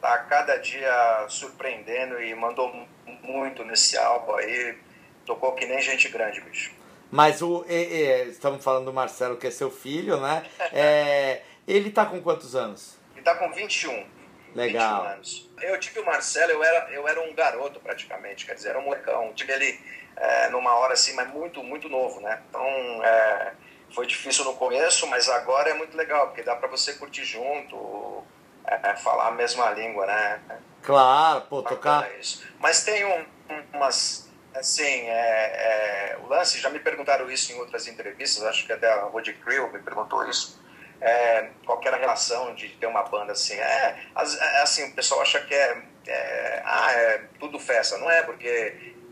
[0.00, 2.88] tá cada dia surpreendendo e mandou mu-
[3.22, 4.78] muito nesse álbum aí.
[5.26, 6.72] Tocou que nem gente grande, bicho.
[7.10, 7.64] Mas o.
[7.68, 10.44] é, é, estamos falando do Marcelo, que é seu filho, né?
[10.72, 12.97] É, ele tá com quantos anos?
[13.18, 14.06] E tá com 21.
[14.54, 15.02] Legal.
[15.02, 15.50] 21 anos.
[15.60, 18.82] Eu tive o Marcelo, eu era, eu era um garoto praticamente, quer dizer, era um
[18.84, 19.32] molecão.
[19.34, 19.80] Tive ele
[20.16, 22.40] é, numa hora assim, mas muito, muito novo, né?
[22.48, 22.64] Então,
[23.04, 23.52] é,
[23.94, 28.24] foi difícil no começo, mas agora é muito legal, porque dá pra você curtir junto,
[28.66, 30.40] é, falar a mesma língua, né?
[30.82, 32.18] Claro, pô, Bacana tocar.
[32.18, 32.46] isso.
[32.60, 34.26] Mas tem um, um- umas.
[34.54, 38.90] Assim, é, é, o lance, já me perguntaram isso em outras entrevistas, acho que até
[38.90, 40.60] a Woody Creel me perguntou isso.
[41.00, 43.54] É, qual que era a relação de ter uma banda assim?
[43.54, 47.96] É, as- é, assim, o pessoal acha que é, é, ah, é tudo festa.
[47.98, 48.48] Não é, porque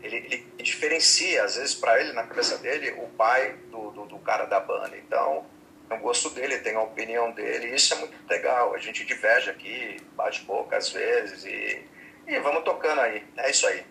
[0.01, 4.19] ele, ele diferencia, às vezes, para ele, na cabeça dele, o pai do, do, do
[4.19, 4.97] cara da banda.
[4.97, 5.45] Então,
[5.87, 8.73] tem o gosto dele, tem a opinião dele, isso é muito legal.
[8.73, 11.85] A gente diverge aqui, bate boca às vezes, e,
[12.27, 13.25] e vamos tocando aí.
[13.37, 13.85] É isso aí.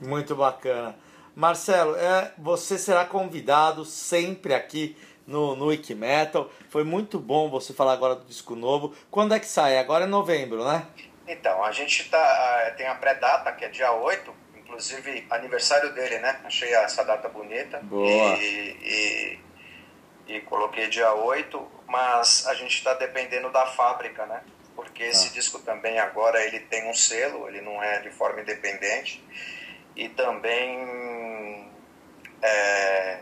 [0.00, 0.96] Muito bacana.
[1.36, 4.96] Marcelo, é, você será convidado sempre aqui
[5.26, 6.50] no, no Wiki Metal.
[6.68, 8.94] Foi muito bom você falar agora do disco novo.
[9.10, 9.78] Quando é que sai?
[9.78, 10.86] Agora é novembro, né?
[11.26, 16.18] Então, a gente tá, ah, tem a pré-data, que é dia 8, inclusive aniversário dele,
[16.18, 16.40] né?
[16.44, 17.80] Achei essa data bonita.
[17.82, 18.36] Boa.
[18.36, 19.38] E,
[20.28, 24.42] e, e coloquei dia 8, mas a gente está dependendo da fábrica, né?
[24.76, 29.24] Porque esse disco também agora ele tem um selo, ele não é de forma independente.
[29.94, 31.70] E também
[32.42, 33.20] é,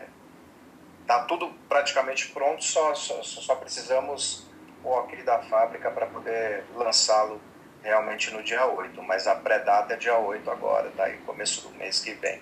[1.05, 4.45] tá tudo praticamente pronto, só, só, só precisamos
[4.83, 7.39] o ok da fábrica para poder lançá-lo
[7.81, 9.01] realmente no dia 8.
[9.03, 12.41] Mas a pré-data é dia 8 agora, tá aí, começo do mês que vem.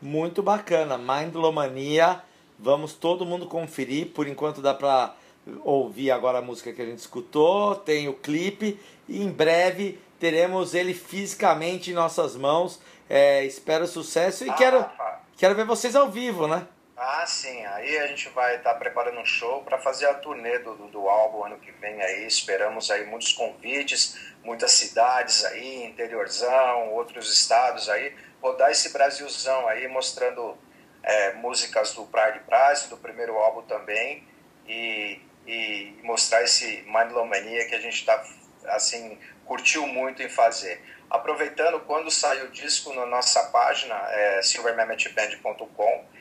[0.00, 0.98] Muito bacana.
[0.98, 2.20] Mindlomania.
[2.58, 4.08] Vamos todo mundo conferir.
[4.08, 5.14] Por enquanto dá pra
[5.62, 7.74] ouvir agora a música que a gente escutou.
[7.74, 8.78] Tem o clipe.
[9.08, 12.80] E em breve teremos ele fisicamente em nossas mãos.
[13.08, 16.66] É, espero sucesso e Ah, quero, Rafa, quero ver vocês ao vivo, né?
[16.96, 17.64] Ah, sim.
[17.66, 21.08] Aí a gente vai estar preparando um show para fazer a turnê do, do, do
[21.08, 22.26] álbum ano que vem aí.
[22.26, 28.14] Esperamos aí muitos convites, muitas cidades aí, interiorzão, outros estados aí.
[28.40, 30.56] Rodar esse Brasilzão aí, mostrando
[31.02, 34.22] é, músicas do Pride Price, do primeiro álbum também.
[34.66, 38.24] E, e mostrar esse Mindlomania que a gente está,
[38.66, 40.80] assim, curtiu muito em fazer.
[41.10, 46.13] Aproveitando, quando sair o disco na nossa página, é, silvermammothband.com,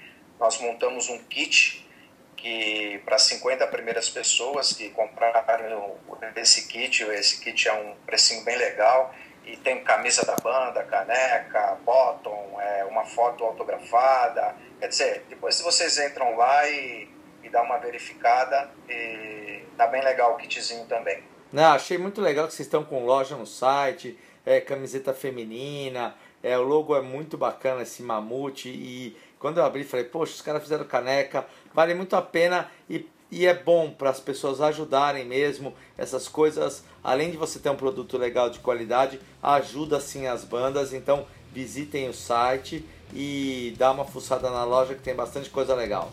[0.43, 1.87] nós montamos um kit
[2.35, 5.95] que para 50 primeiras pessoas que compraram
[6.35, 9.15] esse kit, esse kit é um precinho bem legal
[9.45, 14.53] e tem camisa da banda, caneca, bottom, é, uma foto autografada.
[14.81, 17.07] Quer dizer, depois vocês entram lá e,
[17.41, 21.23] e dá uma verificada, e tá bem legal o kitzinho também.
[21.53, 26.57] Não, achei muito legal que vocês estão com loja no site, é, camiseta feminina, é,
[26.57, 28.67] o logo é muito bacana, esse mamute.
[28.67, 33.05] E quando eu abri, falei, poxa, os caras fizeram caneca, vale muito a pena e,
[33.29, 35.75] e é bom para as pessoas ajudarem mesmo.
[35.97, 40.93] Essas coisas, além de você ter um produto legal de qualidade, ajuda sim as bandas.
[40.93, 46.09] Então visitem o site e dá uma fuçada na loja que tem bastante coisa legal.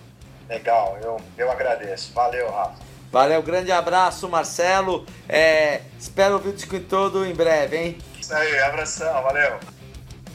[0.48, 2.12] Legal, eu, eu agradeço.
[2.12, 2.82] Valeu, Rafa.
[3.12, 5.06] Valeu, grande abraço, Marcelo.
[5.28, 7.98] É, espero ouvir o disco em todo em breve, hein?
[8.18, 9.79] Isso aí, abração, valeu.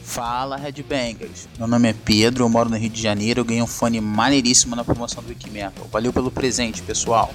[0.06, 3.66] Fala Headbangers, meu nome é Pedro, eu moro no Rio de Janeiro, eu ganhei um
[3.66, 5.84] fone maneiríssimo na promoção do Wikimetal.
[5.88, 7.28] Valeu pelo presente, pessoal.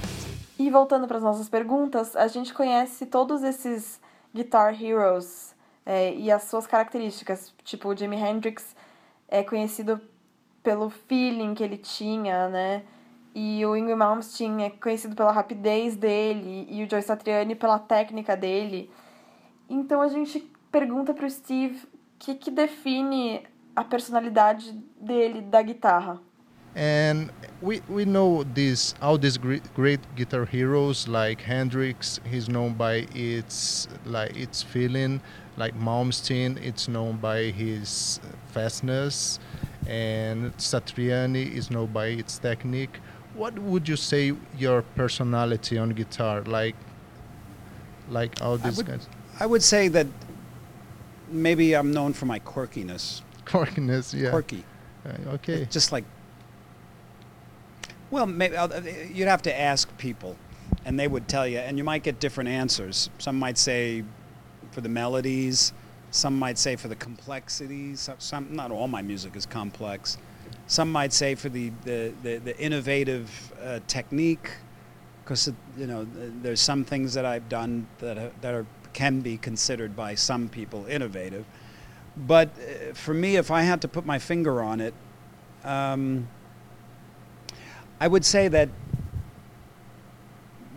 [0.58, 4.00] E voltando para as nossas perguntas, a gente conhece todos esses
[4.34, 5.54] Guitar Heroes
[5.86, 7.54] é, e as suas características.
[7.64, 8.74] Tipo, o Jimi Hendrix
[9.28, 10.02] é conhecido
[10.64, 12.84] pelo feeling que ele tinha, né?
[13.36, 18.36] E o Ingrid Malmsteen é conhecido pela rapidez dele e o Joe Satriani pela técnica
[18.36, 18.90] dele.
[19.70, 21.91] Então a gente pergunta Steve o
[22.22, 23.44] que, que define
[23.76, 26.20] a personalidade dele da guitarra.
[26.74, 32.76] And we, we know this all these great, great guitar heroes like Hendrix, he's known
[32.76, 35.20] by its like its feeling,
[35.58, 38.22] like Malmsteen, it's known by his
[38.54, 39.40] fastness,
[39.86, 43.00] and Satriani is known by its technique.
[43.34, 46.76] What would you say your personality on guitar like?
[48.10, 49.10] Like all I these would, guys,
[49.40, 50.08] I would say that
[51.32, 53.22] maybe I'm known for my quirkiness.
[53.46, 54.30] quirkiness, yeah.
[54.30, 54.64] Quirky.
[55.06, 55.66] Uh, okay.
[55.72, 56.04] Just like,
[58.10, 58.82] well, maybe I'll- uh,
[59.14, 60.36] you'd have to ask people,
[60.86, 63.10] and they would tell you, and you might get different answers.
[63.18, 64.04] Some might say
[64.72, 65.74] for the melodies,
[66.12, 68.02] some might say for the complexities.
[68.02, 70.18] Some, some not all my music is complex.
[70.68, 74.52] Some might say for the the, the, the innovative uh, technique,
[75.24, 76.06] because you know
[76.42, 80.86] there's some things that I've done that that are can be considered by some people
[80.86, 81.46] innovative.
[82.16, 84.94] But uh, for me, if I had to put my finger on it,
[85.64, 86.28] um,
[88.00, 88.70] I would say that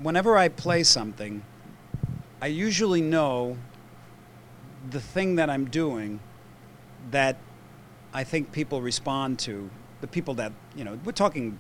[0.03, 1.43] whenever I play something,
[2.41, 3.57] I usually know
[4.91, 6.21] the thing that I'm doing
[7.11, 7.37] that
[8.13, 9.71] I think people respond to.
[10.01, 11.59] The people that, you know, we're talking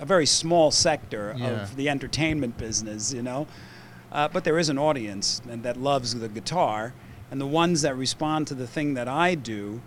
[0.00, 1.48] a very small sector Yeah.
[1.48, 3.46] of the entertainment business, you know.
[4.12, 6.92] Uh, but there is an audience and that loves the guitar,
[7.30, 9.80] and the ones that respond to the thing that I do,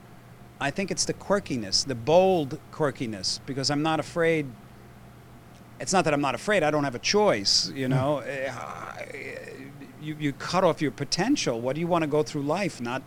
[0.60, 4.48] I think it's the quirkiness, the bold quirkiness, because I'm not afraid.
[5.80, 6.64] It's not that I'm not afraid.
[6.64, 8.20] I don't have a choice, you know.
[8.20, 8.52] Eh,
[10.02, 11.60] You, you cut off your potential.
[11.60, 13.02] What do you want to go through life not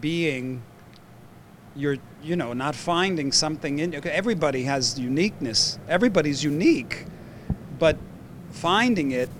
[0.00, 0.62] being
[1.74, 5.78] your, you know, not finding something in Everybody has uniqueness.
[5.88, 7.06] Everybody's unique,
[7.78, 7.96] but
[8.50, 9.30] finding it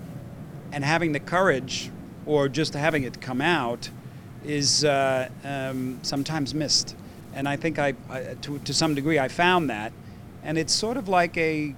[0.71, 1.91] and having the courage
[2.25, 3.89] or just having it come out
[4.43, 6.95] is uh, um, sometimes missed.
[7.33, 9.93] And I think I, I to, to some degree, I found that.
[10.43, 11.75] And it's sort of like a,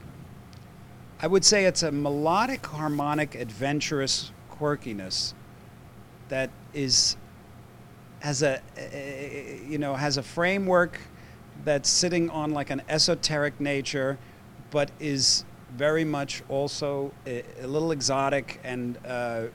[1.22, 5.34] I would say it's a melodic, harmonic, adventurous quirkiness
[6.30, 7.18] that is,
[8.20, 8.62] has a,
[9.68, 11.00] you know, has a framework
[11.66, 14.18] that's sitting on like an esoteric nature,
[14.72, 15.46] but is
[15.76, 19.46] very much also a, a little exotic and uh,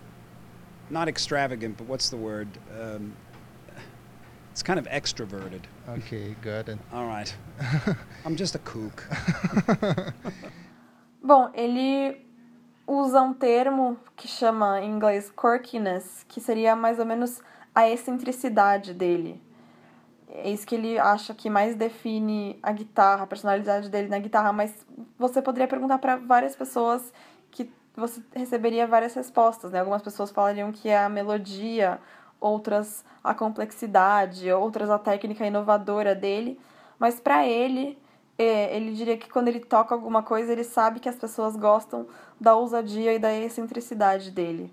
[0.90, 2.48] not extravagant, but what's the word?
[2.80, 3.14] Um,
[4.52, 5.62] it's kind of extroverted.
[5.88, 6.78] Okay, got it.
[6.92, 7.32] All right.
[8.24, 9.04] I'm just a kook.
[11.22, 12.26] Bom, ele
[12.86, 17.40] usa um termo que chama em inglês quirkiness, que seria mais ou menos
[17.74, 19.40] a excentricidade dele.
[20.30, 24.52] É isso que ele acha que mais define a guitarra, a personalidade dele na guitarra,
[24.52, 24.86] mas
[25.18, 27.12] você poderia perguntar para várias pessoas
[27.50, 29.80] que você receberia várias respostas, né?
[29.80, 31.98] Algumas pessoas falariam que é a melodia,
[32.40, 36.58] outras a complexidade, outras a técnica inovadora dele,
[36.98, 37.98] mas para ele,
[38.38, 42.06] é, ele diria que quando ele toca alguma coisa, ele sabe que as pessoas gostam
[42.40, 44.72] da ousadia e da excentricidade dele.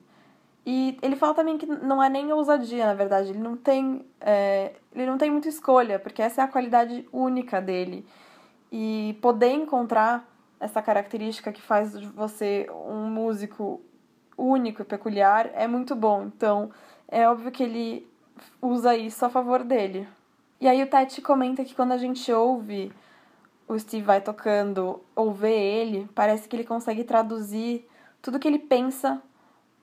[0.65, 4.73] E ele fala também que não é nem ousadia, na verdade, ele não tem, é,
[4.93, 8.05] ele não tem muita escolha, porque essa é a qualidade única dele.
[8.71, 10.27] E poder encontrar
[10.65, 13.81] essa característica que faz de você um músico
[14.37, 16.23] único e peculiar é muito bom.
[16.23, 16.71] Então,
[17.07, 18.07] é óbvio que ele
[18.61, 20.07] usa isso a favor dele.
[20.59, 22.91] E aí o Tete comenta que quando a gente ouve
[23.67, 27.87] o Steve vai tocando ou vê ele, parece que ele consegue traduzir
[28.21, 29.21] tudo que ele pensa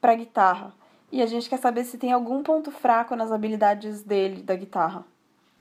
[0.01, 0.72] para guitarra.
[1.11, 5.05] E a gente quer saber se tem algum ponto fraco nas habilidades dele da guitarra.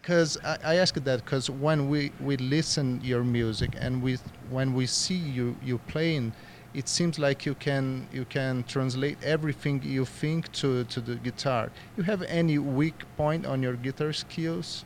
[0.02, 4.18] Because I, I ask that because when we, we listen your music and we
[4.50, 6.34] when we see you you playing,
[6.74, 11.72] it seems like you can you can translate everything you think to, to the guitar.
[11.98, 14.86] You have any weak point on your guitar skills?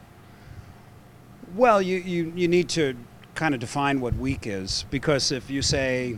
[1.56, 2.98] Well, you, you, you need to
[3.36, 6.18] kind of define what weak is because if you say,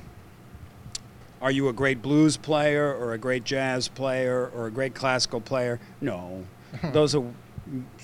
[1.41, 5.41] are you a great blues player or a great jazz player or a great classical
[5.41, 5.79] player?
[6.01, 6.45] No.
[6.91, 7.23] Those are,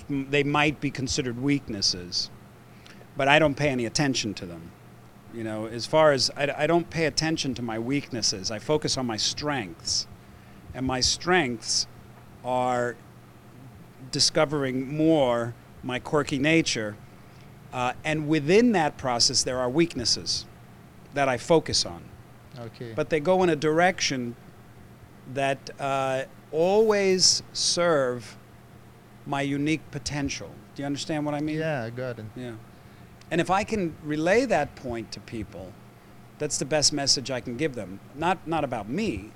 [0.10, 2.30] they might be considered weaknesses,
[3.16, 4.72] but I don't pay any attention to them.
[5.34, 8.97] You know, as far as I, I don't pay attention to my weaknesses, I focus
[8.97, 10.08] on my strengths.
[10.76, 11.88] And my strengths
[12.43, 12.95] are
[14.12, 16.95] discovering more my quirky nature.
[17.72, 20.45] Uh, and within that process, there are weaknesses
[21.14, 22.04] that I focus on.
[22.60, 22.93] Okay.
[22.95, 24.36] But they go in a direction
[25.34, 28.38] that uh, always serve
[29.26, 30.49] my unique potential.
[30.76, 31.57] Do you understand what I mean?
[31.57, 32.26] yeah, I got it.
[32.36, 32.55] Yeah.
[33.32, 35.71] And if I can relay that point to people,
[36.39, 37.99] that's the best message I can give them.
[38.15, 39.32] Not, not about me,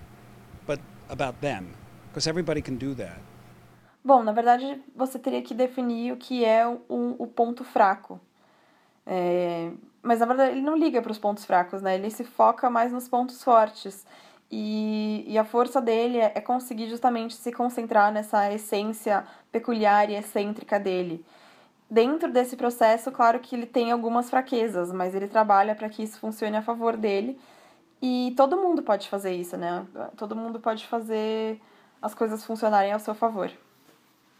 [0.65, 0.79] but
[1.09, 1.73] about them.
[2.09, 3.19] Because everybody can do that.
[4.03, 8.19] Bom, na verdade, você teria que definir o que é o, o ponto fraco.
[9.05, 9.71] É,
[10.01, 11.95] mas, na verdade, ele não liga para os pontos fracos, né?
[11.95, 14.05] Ele se foca mais nos pontos fortes.
[14.49, 19.25] E, e a força dele é, é conseguir justamente se concentrar nessa essência
[19.57, 21.25] peculiar e excêntrica dele.
[21.89, 26.19] Dentro desse processo, claro que ele tem algumas fraquezas, mas ele trabalha para que isso
[26.19, 27.39] funcione a favor dele.
[28.01, 29.85] E todo mundo pode fazer isso, né?
[30.17, 31.59] Todo mundo pode fazer
[32.01, 33.49] as coisas funcionarem ao seu favor.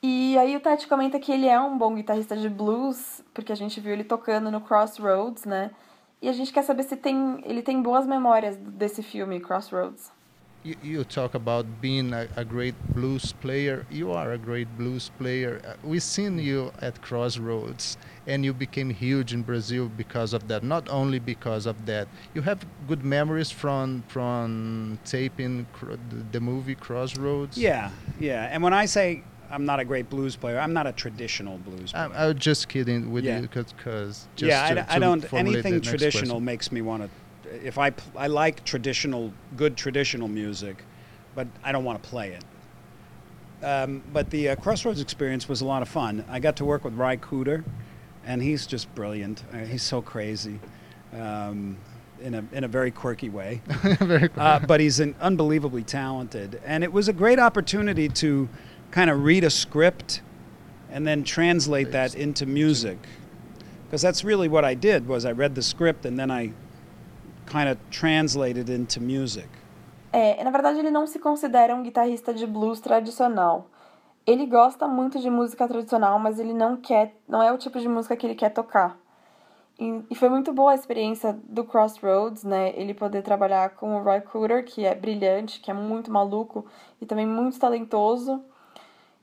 [0.03, 3.55] E aí o Tati comenta que ele é um bom guitarrista de blues, porque a
[3.55, 5.71] gente viu ele tocando no Crossroads, né?
[6.21, 10.11] E a gente quer saber se tem, ele tem boas memórias desse filme, Crossroads.
[10.67, 13.85] You, you talk about being a, a great blues player.
[13.89, 15.61] You are a great blues player.
[15.65, 17.95] Uh, We've seen you at Crossroads,
[18.25, 20.63] and you became huge in Brazil because of that.
[20.63, 25.95] Not only because of that, you have good memories from from taping cr-
[26.33, 27.57] the, movie Crossroads.
[27.57, 28.49] Yeah, yeah.
[28.51, 31.93] And when I say I'm not a great blues player, I'm not a traditional blues
[31.93, 32.09] player.
[32.13, 33.39] I, I was just kidding with Yeah.
[33.39, 35.33] you because yeah, I, to, I don't.
[35.33, 37.09] Anything traditional makes me want to.
[37.63, 40.83] If I I like traditional, good traditional music,
[41.35, 42.43] but I don't want to play it.
[43.63, 46.23] Um, but the uh, Crossroads experience was a lot of fun.
[46.29, 47.63] I got to work with Ry Cooter,
[48.25, 49.43] and he's just brilliant.
[49.51, 50.59] Uh, he's so crazy,
[51.13, 51.77] um,
[52.21, 53.61] in a in a very quirky way.
[53.99, 54.43] Very cool.
[54.43, 58.47] Uh, but he's an unbelievably talented, and it was a great opportunity to
[58.91, 60.21] kind of read a script
[60.89, 62.97] and then translate that into music,
[63.85, 65.07] because that's really what I did.
[65.07, 66.53] Was I read the script and then I
[67.51, 69.47] kind of translated into music.
[70.11, 73.69] É, na verdade, ele não se considera um guitarrista de blues tradicional.
[74.25, 77.87] Ele gosta muito de música tradicional, mas ele não quer, não é o tipo de
[77.87, 78.97] música que ele quer tocar.
[79.79, 82.73] E, e foi muito boa a experiência do Crossroads, né?
[82.75, 86.65] Ele poder trabalhar com o Roy Cooter, que é brilhante, que é muito maluco
[86.99, 88.43] e também muito talentoso.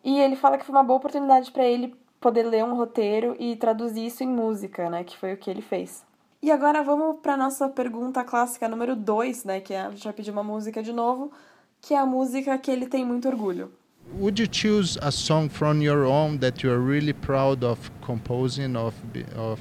[0.05, 3.57] E ele fala que foi uma boa oportunidade para ele poder ler um roteiro e
[3.57, 5.03] traduzir isso em música, né?
[5.03, 6.05] Que foi o que ele fez.
[6.45, 9.61] E agora vamos para nossa pergunta clássica número 2, né?
[9.61, 11.33] Que é, a gente vai pedir uma música de novo,
[11.81, 13.73] que é a música que ele tem muito orgulho.
[14.19, 18.77] Would you choose a song from your own that you are really proud of composing
[18.77, 18.95] of
[19.35, 19.59] of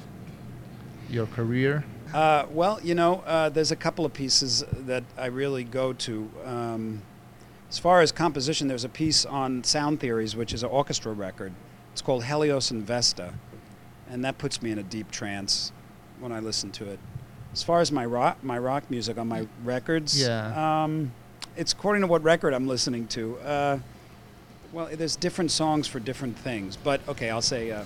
[1.08, 1.82] your career?
[2.12, 6.28] Uh, well, you know, uh, there's a couple of pieces that I really go to.
[6.44, 7.00] Um,
[7.70, 11.54] as far as composition, there's a piece on Sound Theories, which is an orchestra record.
[11.94, 13.32] It's called Helios and Vesta,
[14.06, 15.72] and that puts me in a deep trance
[16.24, 16.98] when I listen to it.
[17.52, 20.82] As far as my rock, my rock music on my records, Yeah.
[20.84, 21.12] um,
[21.54, 23.36] it's according to what record I'm listening to.
[23.40, 23.78] Uh,
[24.72, 27.84] well, there's different songs for different things, but okay, I'll say uh,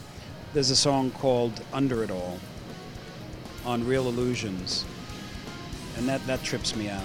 [0.54, 2.38] there's a song called "Under It All"
[3.66, 4.84] on Real Illusions,
[5.98, 7.02] and that that trips me out.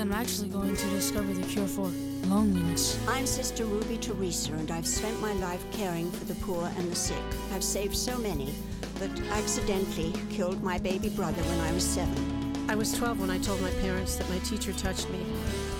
[0.00, 1.92] I'm actually going to discover the cure for
[2.26, 2.98] loneliness.
[3.06, 6.96] I'm Sister Ruby Teresa, and I've spent my life caring for the poor and the
[6.96, 7.22] sick.
[7.52, 8.54] I've saved so many,
[8.98, 12.66] but accidentally killed my baby brother when I was seven.
[12.70, 15.22] I was 12 when I told my parents that my teacher touched me.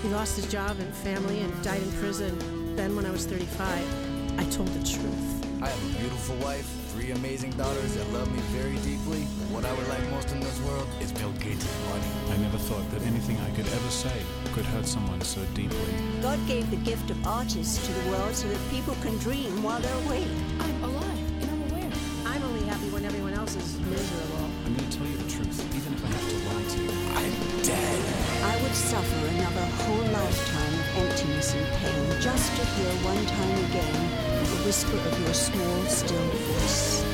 [0.03, 2.75] He lost his job and family and died in prison.
[2.75, 5.50] Then, when I was 35, I told the truth.
[5.61, 9.21] I have a beautiful wife, three amazing daughters that love me very deeply.
[9.53, 12.33] What I would like most in this world is Bill Gates' money.
[12.33, 15.93] I never thought that anything I could ever say could hurt someone so deeply.
[16.19, 19.79] God gave the gift of artists to the world so that people can dream while
[19.79, 20.25] they're awake.
[20.61, 21.91] I'm alive and I'm aware.
[22.25, 24.49] I'm only happy when everyone else is miserable.
[24.65, 26.93] I'm going to tell you the truth, even if I have to lie to you.
[27.21, 28.01] I'm dead.
[28.49, 33.57] I would suffer another whole lifetime of emptiness and pain just to hear one time
[33.69, 34.20] again the
[34.65, 37.10] whisper of your small, still voice.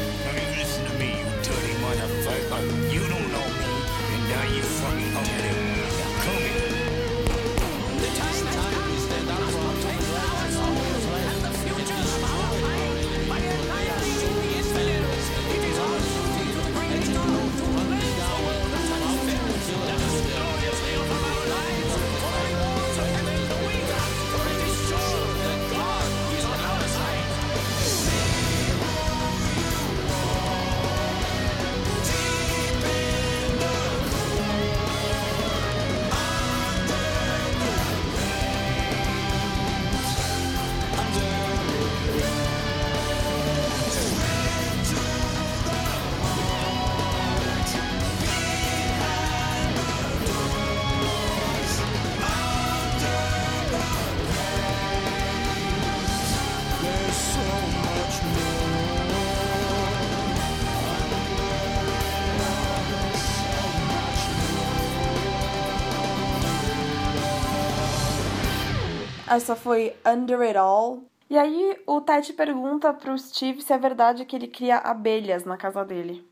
[69.37, 71.03] Essa foi Under It All.
[71.29, 75.55] E aí o Ted pergunta pro Steve se é verdade que ele cria abelhas na
[75.55, 76.25] casa dele.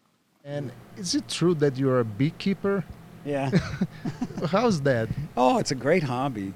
[0.44, 2.84] And is it true that you're a beekeeper?
[3.24, 3.52] Yeah.
[4.52, 5.10] How's that?
[5.38, 6.52] Oh, it's a great hobby.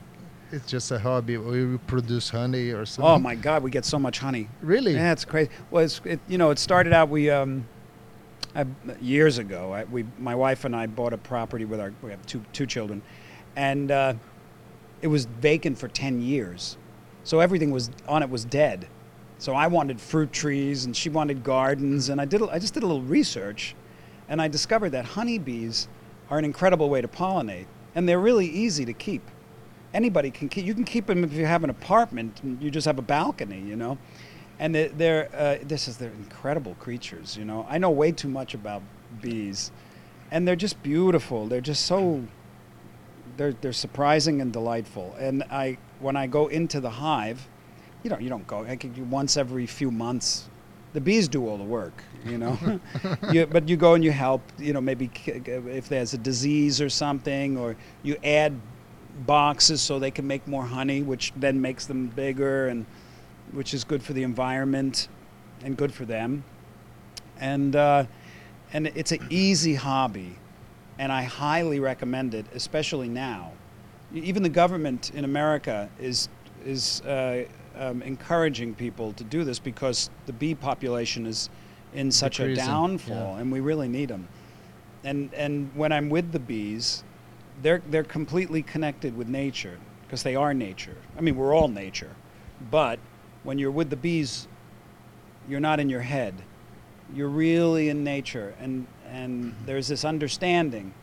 [0.51, 1.37] It's just a hobby.
[1.37, 3.05] We produce honey or something?
[3.05, 4.49] Oh my God, we get so much honey.
[4.63, 4.95] Really?
[4.95, 5.51] Yeah, it's crazy.
[5.69, 7.67] Well, it's, it, you know, it started out we um,
[8.55, 8.65] I,
[8.99, 9.71] years ago.
[9.71, 12.65] I, we, my wife and I bought a property with our we have two two
[12.65, 13.03] children,
[13.55, 14.13] and uh,
[15.01, 16.77] it was vacant for ten years,
[17.23, 18.87] so everything was on it was dead.
[19.37, 22.41] So I wanted fruit trees, and she wanted gardens, and I did.
[22.43, 23.75] I just did a little research,
[24.27, 25.87] and I discovered that honeybees
[26.29, 27.65] are an incredible way to pollinate,
[27.95, 29.23] and they're really easy to keep
[29.93, 30.65] anybody can keep.
[30.65, 33.59] You can keep them if you have an apartment and you just have a balcony,
[33.59, 33.97] you know.
[34.59, 37.65] And they're, they're uh, this is they're incredible creatures, you know.
[37.69, 38.81] I know way too much about
[39.21, 39.71] bees,
[40.31, 41.47] and they're just beautiful.
[41.47, 42.23] They're just so.
[43.39, 45.15] They're they're surprising and delightful.
[45.17, 47.47] And I when I go into the hive,
[48.03, 48.65] you know, you don't go.
[48.65, 50.49] I could do once every few months.
[50.91, 52.57] The bees do all the work, you know.
[53.31, 56.89] you, but you go and you help, you know, maybe if there's a disease or
[56.89, 58.59] something, or you add
[59.25, 62.85] boxes so they can make more honey, which then makes them bigger and
[63.53, 65.07] which is good for the environment
[65.63, 66.43] and good for them.
[67.39, 68.03] And uh,
[68.73, 70.38] and it's an easy hobby,
[70.99, 73.53] and I highly recommend it, especially now.
[74.13, 76.29] Even the government in America is
[76.65, 77.45] is uh,
[77.77, 81.49] um, encouraging people to do this because the bee population is
[81.93, 83.41] in such Decreasing, a downfall, yeah.
[83.41, 84.27] and we really need them.
[85.03, 87.03] And and when I'm with the bees,
[87.61, 90.97] they're they're completely connected with nature because they are nature.
[91.17, 92.13] I mean, we're all nature,
[92.69, 92.99] but
[93.43, 94.49] when you're with the bees,
[95.47, 96.33] you're not in your head.
[97.15, 100.93] You're really in nature, and and there's this understanding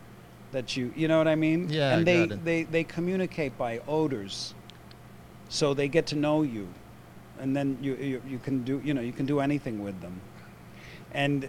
[0.53, 1.69] that you you know what I mean.
[1.69, 2.45] Yeah, and I they got it.
[2.45, 4.55] they they communicate by odors,
[5.49, 6.69] so they get to know you,
[7.41, 10.21] and then you you, you can do you know you can do anything with them,
[11.13, 11.49] and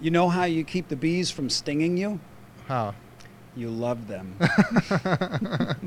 [0.00, 2.20] you know how you keep the bees from stinging you.
[2.68, 2.94] How?
[3.54, 4.36] You love them.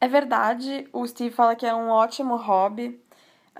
[0.00, 2.98] É verdade, o Steve fala que é um ótimo hobby.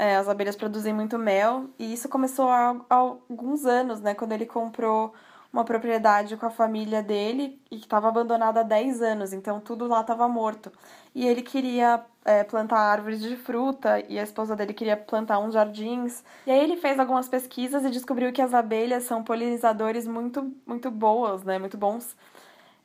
[0.01, 4.15] É, as abelhas produzem muito mel e isso começou há, há alguns anos, né?
[4.15, 5.13] Quando ele comprou
[5.53, 9.87] uma propriedade com a família dele e que estava abandonada há 10 anos, então tudo
[9.87, 10.73] lá estava morto.
[11.15, 15.53] E ele queria é, plantar árvores de fruta e a esposa dele queria plantar uns
[15.53, 16.25] jardins.
[16.47, 20.91] E aí ele fez algumas pesquisas e descobriu que as abelhas são polinizadores muito, muito
[20.91, 21.59] boas, né?
[21.59, 22.17] Muito bons.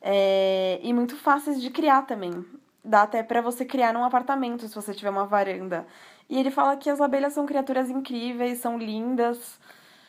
[0.02, 2.44] É, e muito fáceis de criar também.
[2.84, 5.86] Dá até para você criar num apartamento se você tiver uma varanda.
[6.28, 9.58] E ele fala que as abelhas são criaturas incríveis, são lindas.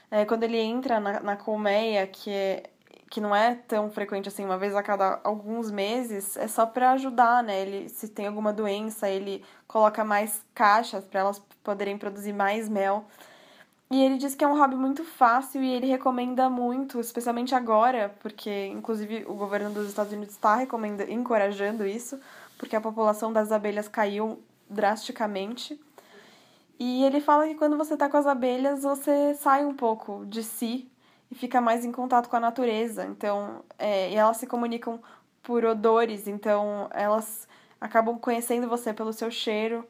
[0.09, 2.63] É, quando ele entra na, na colmeia, que, é,
[3.09, 6.91] que não é tão frequente assim, uma vez a cada alguns meses, é só para
[6.91, 7.61] ajudar, né?
[7.61, 13.05] Ele, se tem alguma doença, ele coloca mais caixas para elas poderem produzir mais mel.
[13.89, 18.13] E ele diz que é um hobby muito fácil e ele recomenda muito, especialmente agora,
[18.19, 22.19] porque inclusive o governo dos Estados Unidos está recomenda, encorajando isso,
[22.57, 25.79] porque a população das abelhas caiu drasticamente.
[26.79, 30.43] E ele fala que quando você tá com as abelhas, você sai um pouco de
[30.43, 30.89] si
[31.31, 33.05] e fica mais em contato com a natureza.
[33.05, 34.99] Então, é, e elas se comunicam
[35.41, 37.47] por odores, então elas
[37.79, 39.85] acabam conhecendo você pelo seu cheiro.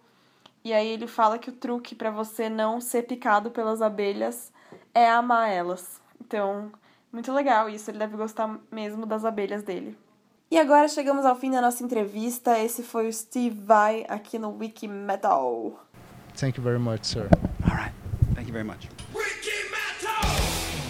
[0.64, 4.52] E aí ele fala que o truque para você não ser picado pelas abelhas
[4.94, 6.02] é amar elas.
[6.22, 6.72] Então,
[7.12, 9.98] muito legal isso, ele deve gostar mesmo das abelhas dele.
[10.50, 12.58] E agora chegamos ao fim da nossa entrevista.
[12.58, 15.78] Esse foi o Steve Vai aqui no Wiki Metal.
[16.38, 17.28] Thank you very much, sir.
[18.36, 18.88] Thank you very much.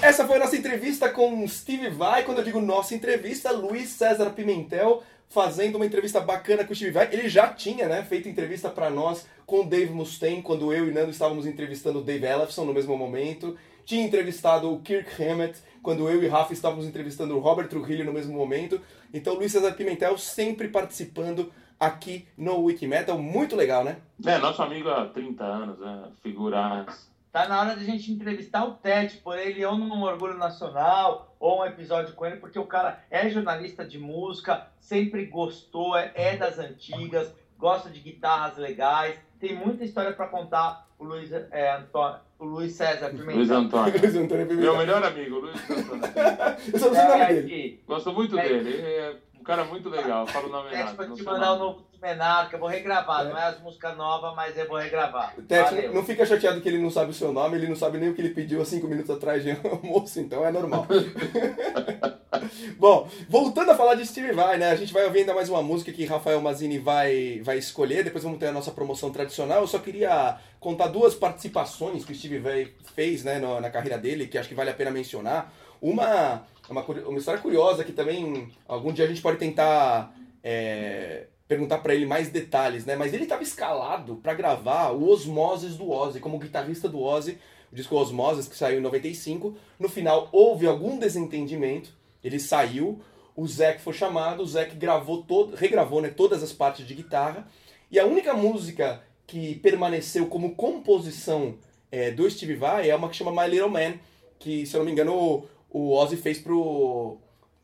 [0.02, 2.24] Essa foi a nossa entrevista com Steve Vai.
[2.24, 6.91] Quando eu digo nossa entrevista, Luiz César Pimentel fazendo uma entrevista bacana com o Steve
[6.91, 7.10] Vai.
[7.14, 10.91] Ele já tinha, né, feito entrevista para nós com o Dave Mustaine, quando eu e
[10.91, 13.57] Nando estávamos entrevistando o Dave Ellefson no mesmo momento.
[13.86, 18.11] Tinha entrevistado o Kirk Hammett, quando eu e Rafa estávamos entrevistando o Robert Trujillo no
[18.11, 18.82] mesmo momento.
[19.14, 23.18] Então, Luiz César Pimentel sempre participando aqui no Wikimetal.
[23.18, 23.98] Muito legal, né?
[24.26, 26.04] É, nosso amigo há 30 anos, né?
[26.22, 27.08] Figuras.
[27.32, 31.36] Tá na hora de a gente entrevistar o Ted, por ele ou num Orgulho Nacional,
[31.40, 36.12] ou um episódio com ele, porque o cara é jornalista de música, sempre gostou, é,
[36.16, 40.88] é das antigas, gosta de guitarras legais, tem muita história para contar.
[40.98, 43.36] O Luiz, é, Antônio, o Luiz César Pimentel.
[43.36, 43.94] Luiz Antônio.
[44.02, 44.72] Luiz Antônio Pimentel.
[44.72, 46.02] Meu melhor amigo, Luiz Antônio.
[46.74, 47.84] Eu só não sei o nome É, dele.
[47.86, 48.41] Gosto muito É.
[48.48, 48.70] dele.
[48.70, 49.16] Ele é
[49.48, 50.28] cara muito legal.
[50.28, 50.95] Fala o nome Ted, errado.
[50.98, 54.36] vou não te mandar o novo Menarca, eu vou regravar, não é as músicas novas,
[54.36, 55.34] mas eu vou regravar.
[55.48, 55.94] Tete, Valeu.
[55.95, 58.14] não fica chateado que ele não sabe o seu nome, ele não sabe nem o
[58.14, 60.86] que ele pediu há cinco minutos atrás de almoço, então é normal.
[62.78, 64.69] Bom, voltando a falar de Steve Vai, né?
[64.69, 68.24] A gente vai ouvir ainda mais uma música que Rafael Mazini vai, vai escolher, depois
[68.24, 69.61] vamos ter a nossa promoção tradicional.
[69.61, 73.98] Eu só queria contar duas participações que o Steve Vai fez né, no- na carreira
[73.98, 75.52] dele, que acho que vale a pena mencionar.
[75.82, 80.14] Uma, uma, curi- uma história curiosa que também algum dia a gente pode tentar
[80.44, 82.95] é, perguntar pra ele mais detalhes, né?
[82.95, 87.38] Mas ele estava escalado pra gravar o Osmoses do Ozzy, como guitarrista do Ozzy,
[87.72, 89.56] o disco Osmoses que saiu em 95.
[89.80, 91.89] No final houve algum desentendimento,
[92.23, 92.99] ele saiu,
[93.35, 97.48] o Zac foi chamado, o Zac gravou todo, regravou né, todas as partes de guitarra
[97.91, 101.56] e a única música que permaneceu como composição
[101.91, 103.94] é, do Steve Vai é uma que chama My Little Man,
[104.39, 105.45] que se eu não me engano
[105.78, 107.18] o, Ozzy fez pro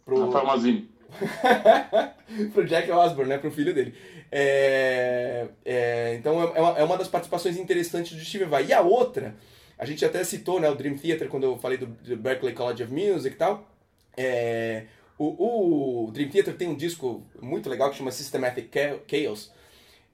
[0.06, 0.90] pro Rafael Mazini.
[2.53, 3.94] pro Jack Osborne, né, pro filho dele.
[4.31, 8.65] É, é, então é uma, é uma das participações interessantes do Steve Vai.
[8.65, 9.35] E a outra,
[9.77, 12.84] a gente até citou, né, o Dream Theater quando eu falei do, do Berklee College
[12.84, 13.68] of Music e tal.
[14.18, 14.85] É,
[15.18, 19.52] o, o Dream Theater tem um disco muito legal que chama Systematic Cha- Chaos.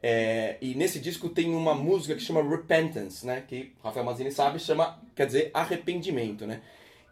[0.02, 3.44] É, e nesse disco tem uma música que chama Repentance, né?
[3.48, 6.62] Que Rafael Mazini sabe, chama, quer dizer, arrependimento, né?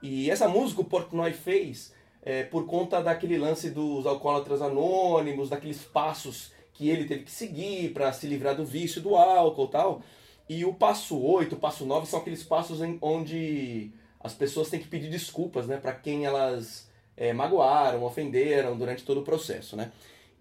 [0.02, 5.80] E essa música o Portnoy fez é, por conta daquele lance dos alcoólatras anônimos, daqueles
[5.84, 10.02] passos que ele teve que seguir para se livrar do vício do álcool tal.
[10.48, 14.80] E o passo 8, o passo 9 são aqueles passos em, onde as pessoas têm
[14.80, 19.92] que pedir desculpas, né, para quem elas é, magoaram, ofenderam durante todo o processo, né?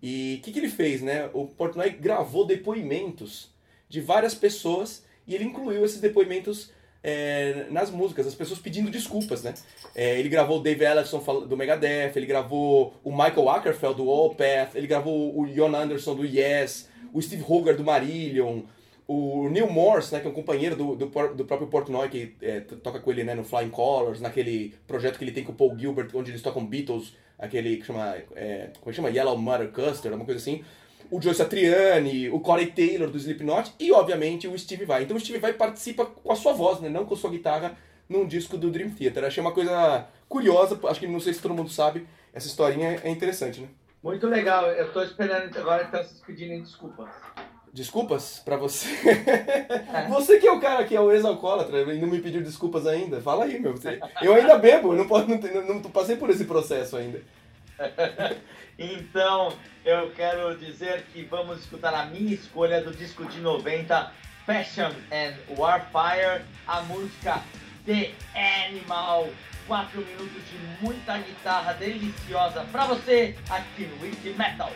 [0.02, 1.30] E o que, que ele fez, né?
[1.32, 3.50] O Portnoy gravou depoimentos
[3.88, 6.70] de várias pessoas e ele incluiu esses depoimentos
[7.08, 9.54] é, nas músicas, as pessoas pedindo desculpas, né?
[9.94, 14.08] É, ele gravou o Dave Ellefson fal- do Megadeth, ele gravou o Michael Ackerfeld do
[14.08, 18.62] Opeth, ele gravou o Jon Anderson do Yes, o Steve Hogarth do Marillion,
[19.06, 22.58] o Neil Morse, né, que é um companheiro do, do, do próprio Portnoy, que é,
[22.58, 25.78] toca com ele né, no Flying Colors, naquele projeto que ele tem com o Paul
[25.78, 29.10] Gilbert, onde eles tocam Beatles, aquele que chama, é, como é chama?
[29.10, 30.64] Yellow Mother Custard, uma coisa assim.
[31.10, 35.04] O Joe Satriani, o Corey Taylor do Slipknot e, obviamente, o Steve Vai.
[35.04, 37.76] Então o Steve Vai participa com a sua voz, né, não com a sua guitarra,
[38.08, 39.24] num disco do Dream Theater.
[39.24, 43.10] Achei uma coisa curiosa, acho que não sei se todo mundo sabe, essa historinha é
[43.10, 43.68] interessante, né?
[44.02, 47.08] Muito legal, eu tô esperando agora então vocês pedirem desculpas.
[47.72, 48.88] Desculpas pra você.
[50.08, 53.20] Você que é o cara que é o ex-alcoólatra e não me pediu desculpas ainda.
[53.20, 53.74] Fala aí, meu.
[54.22, 57.20] Eu ainda bebo, eu não, posso, não, não, não passei por esse processo ainda.
[58.78, 64.12] Então, eu quero dizer que vamos escutar a minha escolha do disco de 90,
[64.44, 67.42] Passion and Warfire, a música
[67.86, 68.12] The
[68.66, 69.30] Animal.
[69.66, 74.70] Quatro minutos de muita guitarra deliciosa pra você aqui no Wiki Metal.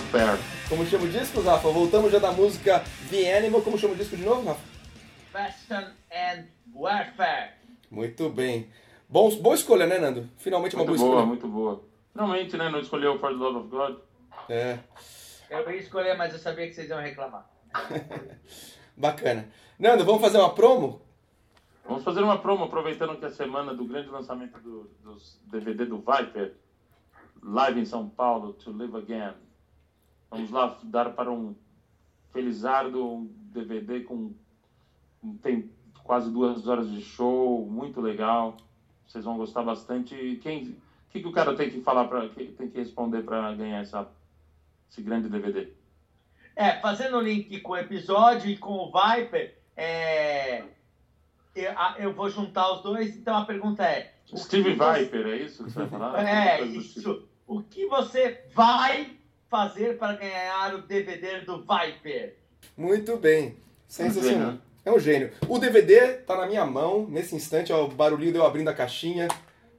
[0.00, 0.38] Warfare.
[0.68, 1.70] Como chama o disco, Rafa?
[1.70, 3.62] Voltamos já da música The Animal.
[3.62, 4.60] Como chama o disco de novo, Rafa?
[5.32, 6.44] Passion and
[6.74, 7.52] Warfare.
[7.90, 8.68] Muito bem.
[9.08, 10.28] Bom, boa escolha, né, Nando?
[10.36, 11.26] Finalmente uma Muito boa boa, escolha.
[11.26, 11.82] muito boa.
[12.12, 12.68] Finalmente, né?
[12.68, 13.96] Não escolheu For the Love of God.
[14.50, 14.78] É,
[15.48, 17.48] Eu ia escolher, mas eu sabia que vocês iam reclamar.
[18.94, 19.48] bacana.
[19.78, 21.00] Nando, vamos fazer uma promo?
[21.86, 25.86] Vamos fazer uma promo, aproveitando que é a semana do grande lançamento do, dos DVD
[25.86, 26.52] do Viper,
[27.42, 29.32] live em São Paulo, To Live Again.
[30.30, 31.54] Vamos lá dar para um
[32.32, 34.32] Felizardo um DVD com
[35.42, 35.70] tem
[36.04, 38.56] quase duas horas de show, muito legal.
[39.06, 40.14] Vocês vão gostar bastante.
[40.14, 40.76] E quem, o
[41.10, 44.08] que, que o cara tem que falar para, tem que responder para ganhar essa,
[44.90, 45.68] esse grande DVD?
[46.54, 50.62] É, fazendo o link com o episódio e com o Viper, é,
[51.54, 54.14] eu, eu vou juntar os dois, então a pergunta é.
[54.34, 56.22] Steve que você- Viper, é isso que você vai falar?
[56.24, 56.78] É, do tipo.
[56.80, 57.28] isso.
[57.46, 59.15] O que você vai
[59.50, 62.34] fazer para ganhar o DVD do Viper?
[62.76, 63.56] Muito bem.
[63.88, 64.32] Sensacional.
[64.50, 64.62] gênio.
[64.84, 65.30] É um gênio.
[65.48, 69.28] O DVD tá na minha mão, nesse instante, ó, o barulhinho deu abrindo a caixinha.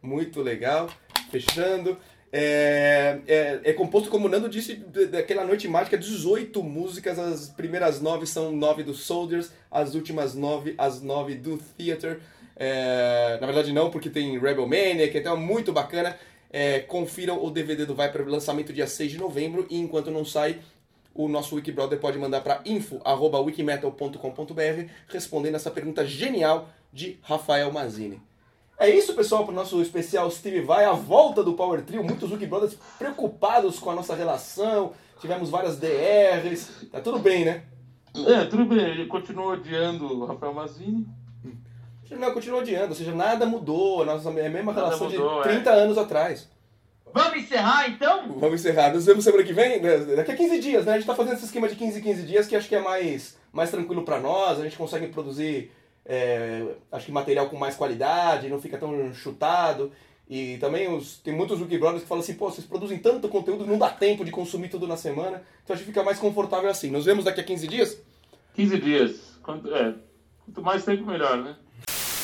[0.01, 0.89] Muito legal.
[1.31, 1.97] Fechando.
[2.31, 7.17] É, é, é composto, como o Nando disse, de- daquela noite mágica, 18 músicas.
[7.17, 12.19] As primeiras nove são nove do Soldiers, as últimas nove, as nove do Theater.
[12.55, 16.17] É, na verdade, não, porque tem Rebel Maniac, então é muito bacana.
[16.49, 19.65] É, confiram o DVD do Viper, lançamento dia 6 de novembro.
[19.69, 20.59] E enquanto não sai,
[21.13, 28.21] o nosso Wikibrother pode mandar para info.wikimetal.com.br respondendo essa pergunta genial de Rafael Mazini.
[28.79, 32.03] É isso, pessoal, para o nosso especial Steve Vai, a volta do Power Trio.
[32.03, 34.93] Muitos Wikibrothers preocupados com a nossa relação.
[35.19, 36.85] Tivemos várias DRs.
[36.91, 37.63] Tá tudo bem, né?
[38.13, 41.07] É, tudo bem, ele continua odiando o Rafael Mazini.
[42.11, 44.03] Não, continua odiando, ou seja, nada mudou.
[44.03, 45.53] A nossa é a mesma Nada relação mudou, de é.
[45.53, 46.47] 30 anos atrás.
[47.13, 48.39] Vamos encerrar então?
[48.39, 48.93] Vamos encerrar.
[48.93, 49.81] Nos vemos semana que vem?
[49.81, 49.97] né?
[50.15, 50.93] Daqui a 15 dias, né?
[50.93, 52.81] A gente tá fazendo esse esquema de 15 em 15 dias que acho que é
[52.81, 54.59] mais, mais tranquilo para nós.
[54.59, 55.71] A gente consegue produzir,
[56.05, 59.91] é, acho que material com mais qualidade, não fica tão chutado.
[60.29, 63.77] E também os, tem muitos Wikibrothers que falam assim, pô, vocês produzem tanto conteúdo, não
[63.77, 65.41] dá tempo de consumir tudo na semana.
[65.63, 66.91] Então acho que fica mais confortável assim.
[66.91, 67.97] Nos vemos daqui a 15 dias?
[68.53, 69.39] 15 dias.
[69.41, 69.95] Quanto, é,
[70.45, 71.55] quanto mais tempo, melhor, né?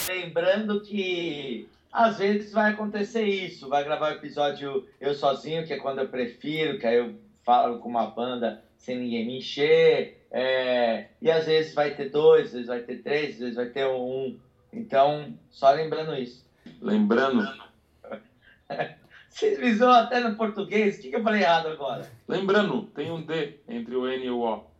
[0.07, 3.69] Lembrando que às vezes vai acontecer isso.
[3.69, 7.79] Vai gravar o episódio eu sozinho, que é quando eu prefiro, que aí eu falo
[7.79, 10.25] com uma banda sem ninguém me encher.
[10.31, 13.67] é, e às vezes vai ter dois, às vezes vai ter três, às vezes vai
[13.67, 14.37] ter um.
[14.71, 16.43] Então, só lembrando isso.
[16.81, 17.47] Lembrando.
[19.29, 20.97] Vocês me zoam até no português.
[20.97, 22.07] O que, que eu falei errado agora?
[22.27, 24.72] Lembrando, tem um D entre o N e o O.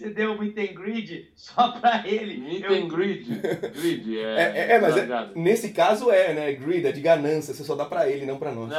[0.00, 2.38] Você deu um meet and greet só pra ele.
[2.38, 3.26] Meet Eu- and greed.
[3.78, 4.22] Greed é.
[4.22, 6.52] É, é, é, mas é- nesse caso é, né?
[6.54, 7.52] Greed, é de ganância.
[7.52, 8.72] Você só dá pra ele, não pra nós.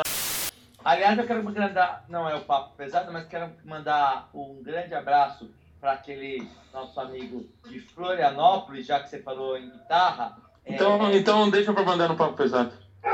[0.83, 5.47] Aliás, eu quero mandar, não é o papo pesado, mas quero mandar um grande abraço
[5.79, 6.41] para aquele
[6.73, 10.35] nosso amigo de Florianópolis, já que você falou em guitarra.
[10.65, 12.71] Então, É, então deixa pra mandar no papo pesado.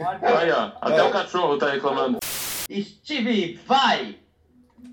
[0.00, 0.72] ó.
[0.80, 2.20] Até o cachorro tá reclamando.
[2.72, 4.24] Steve, vai!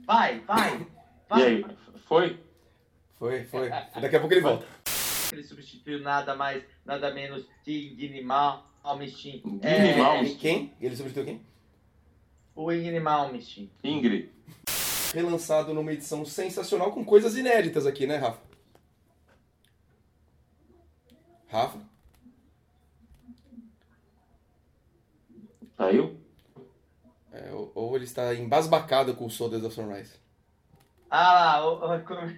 [0.06, 0.88] Vai, vai!
[1.30, 1.42] vai.
[1.42, 1.66] E aí?
[2.06, 2.40] Foi?
[3.18, 3.70] Foi, foi.
[3.70, 4.66] Daqui a pouco ele volta.
[5.32, 9.38] Ele substituiu nada mais, nada menos que Igni Malmsteen.
[9.38, 10.38] Igni Malmsteen?
[10.38, 10.74] Quem?
[10.80, 11.42] Ele substituiu quem?
[12.56, 13.72] O Igni Malmsteen.
[13.84, 14.30] Ingrid.
[15.14, 18.42] Relançado numa edição sensacional com coisas inéditas aqui, né, Rafa?
[21.48, 21.80] Rafa?
[25.78, 26.23] Saiu?
[27.44, 30.18] É, ou, ou ele está embasbacado com o Soldiers of Sunrise.
[31.10, 32.22] Ah lá, o- o- como-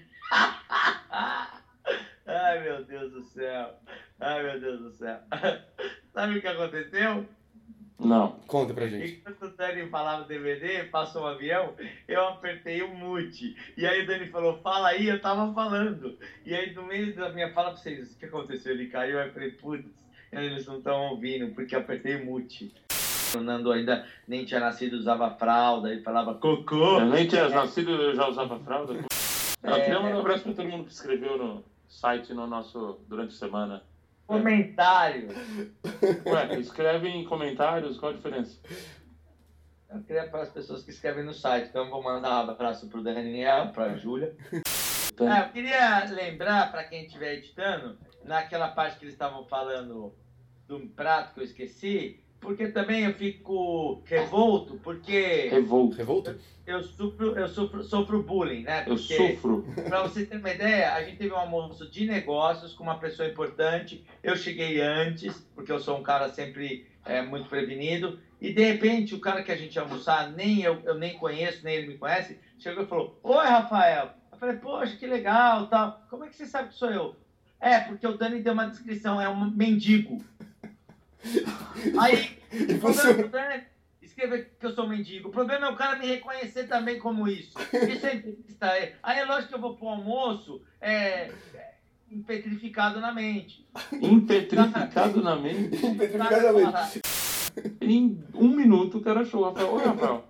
[2.27, 3.73] Ai, meu Deus do céu.
[4.19, 5.19] Ai, meu Deus do céu.
[6.13, 7.25] Sabe o que aconteceu?
[7.99, 8.31] Não.
[8.47, 9.19] Conta pra gente.
[9.19, 11.73] Enquanto o Dani falava DVD, passou um avião,
[12.07, 13.55] eu apertei o mute.
[13.77, 16.17] E aí o Dani falou, fala aí, eu tava falando.
[16.45, 18.73] E aí no meio da minha fala pra vocês, o que aconteceu?
[18.73, 19.87] Ele caiu, aí eu falei, putz,
[20.31, 22.73] eles não estão ouvindo, porque eu apertei o mute.
[23.35, 26.99] O Nando ainda nem tinha nascido, usava fralda, e falava cocô.
[26.99, 29.05] Eu nem tinha nascido, eu já usava fralda.
[29.63, 29.81] É.
[29.81, 33.37] queria mandar um abraço pra todo mundo que escreveu no site no nosso, durante a
[33.37, 33.83] semana.
[34.27, 35.29] Comentário.
[36.25, 38.59] Ué, escreve em comentários, qual a diferença?
[39.89, 42.87] Eu queria para as pessoas que escrevem no site, então eu vou mandar um abraço
[42.89, 44.35] pro Daniel, pra Júlia.
[45.19, 50.13] Ah, eu queria lembrar, para quem estiver editando, naquela parte que eles estavam falando
[50.67, 55.97] do prato que eu esqueci, porque também eu fico revolto, porque Revolto.
[55.97, 56.35] Revolto?
[56.65, 58.83] eu sofro, eu sofro, sofro bullying, né?
[58.87, 59.65] Eu Porque, sofro.
[59.87, 63.27] Pra você ter uma ideia, a gente teve um almoço de negócios com uma pessoa
[63.27, 64.05] importante.
[64.23, 68.19] Eu cheguei antes, porque eu sou um cara sempre é, muito prevenido.
[68.41, 71.63] E de repente, o cara que a gente ia almoçar, nem eu, eu nem conheço,
[71.63, 74.09] nem ele me conhece, chegou e falou: Oi, Rafael.
[74.31, 76.03] Eu falei: Poxa, que legal, tal.
[76.09, 77.15] Como é que você sabe que sou eu?
[77.59, 80.21] É, porque o Dani deu uma descrição, é um mendigo.
[81.99, 82.37] Aí,
[82.75, 83.63] o problema Dani
[84.01, 85.29] escrever que eu sou mendigo.
[85.29, 87.53] O problema é o cara me reconhecer também como isso.
[87.73, 88.65] Isso é entrevista.
[88.67, 91.73] é- Aí é lógico que eu vou pro almoço é, é,
[92.11, 93.67] impetrificado na mente.
[93.91, 95.85] Impetrificado na mente.
[95.85, 97.01] Impetrificado na mente.
[97.81, 99.43] Em um minuto o cara achou.
[99.45, 100.25] Rafael, oi, Rafael.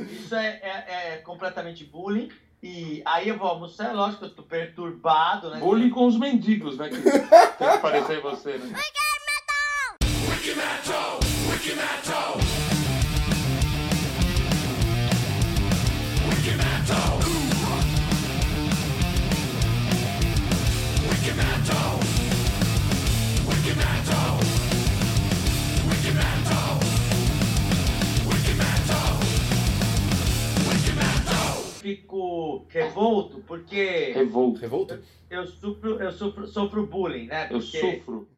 [0.00, 2.28] Isso é, é- é completamente bullying.
[2.62, 5.60] E aí eu vou almoçar, é lógico que eu tô perturbado, né?
[5.60, 6.88] Bullying com os mendigos, né?
[6.88, 7.12] Que tem
[7.72, 8.74] que parecer você, né?
[31.80, 34.60] Fico revolto porque Revolto.
[34.60, 34.98] Revolto?
[35.28, 37.44] eu sofro, eu sofro, sofro bullying, né?
[37.50, 38.26] Eu Porque sofro.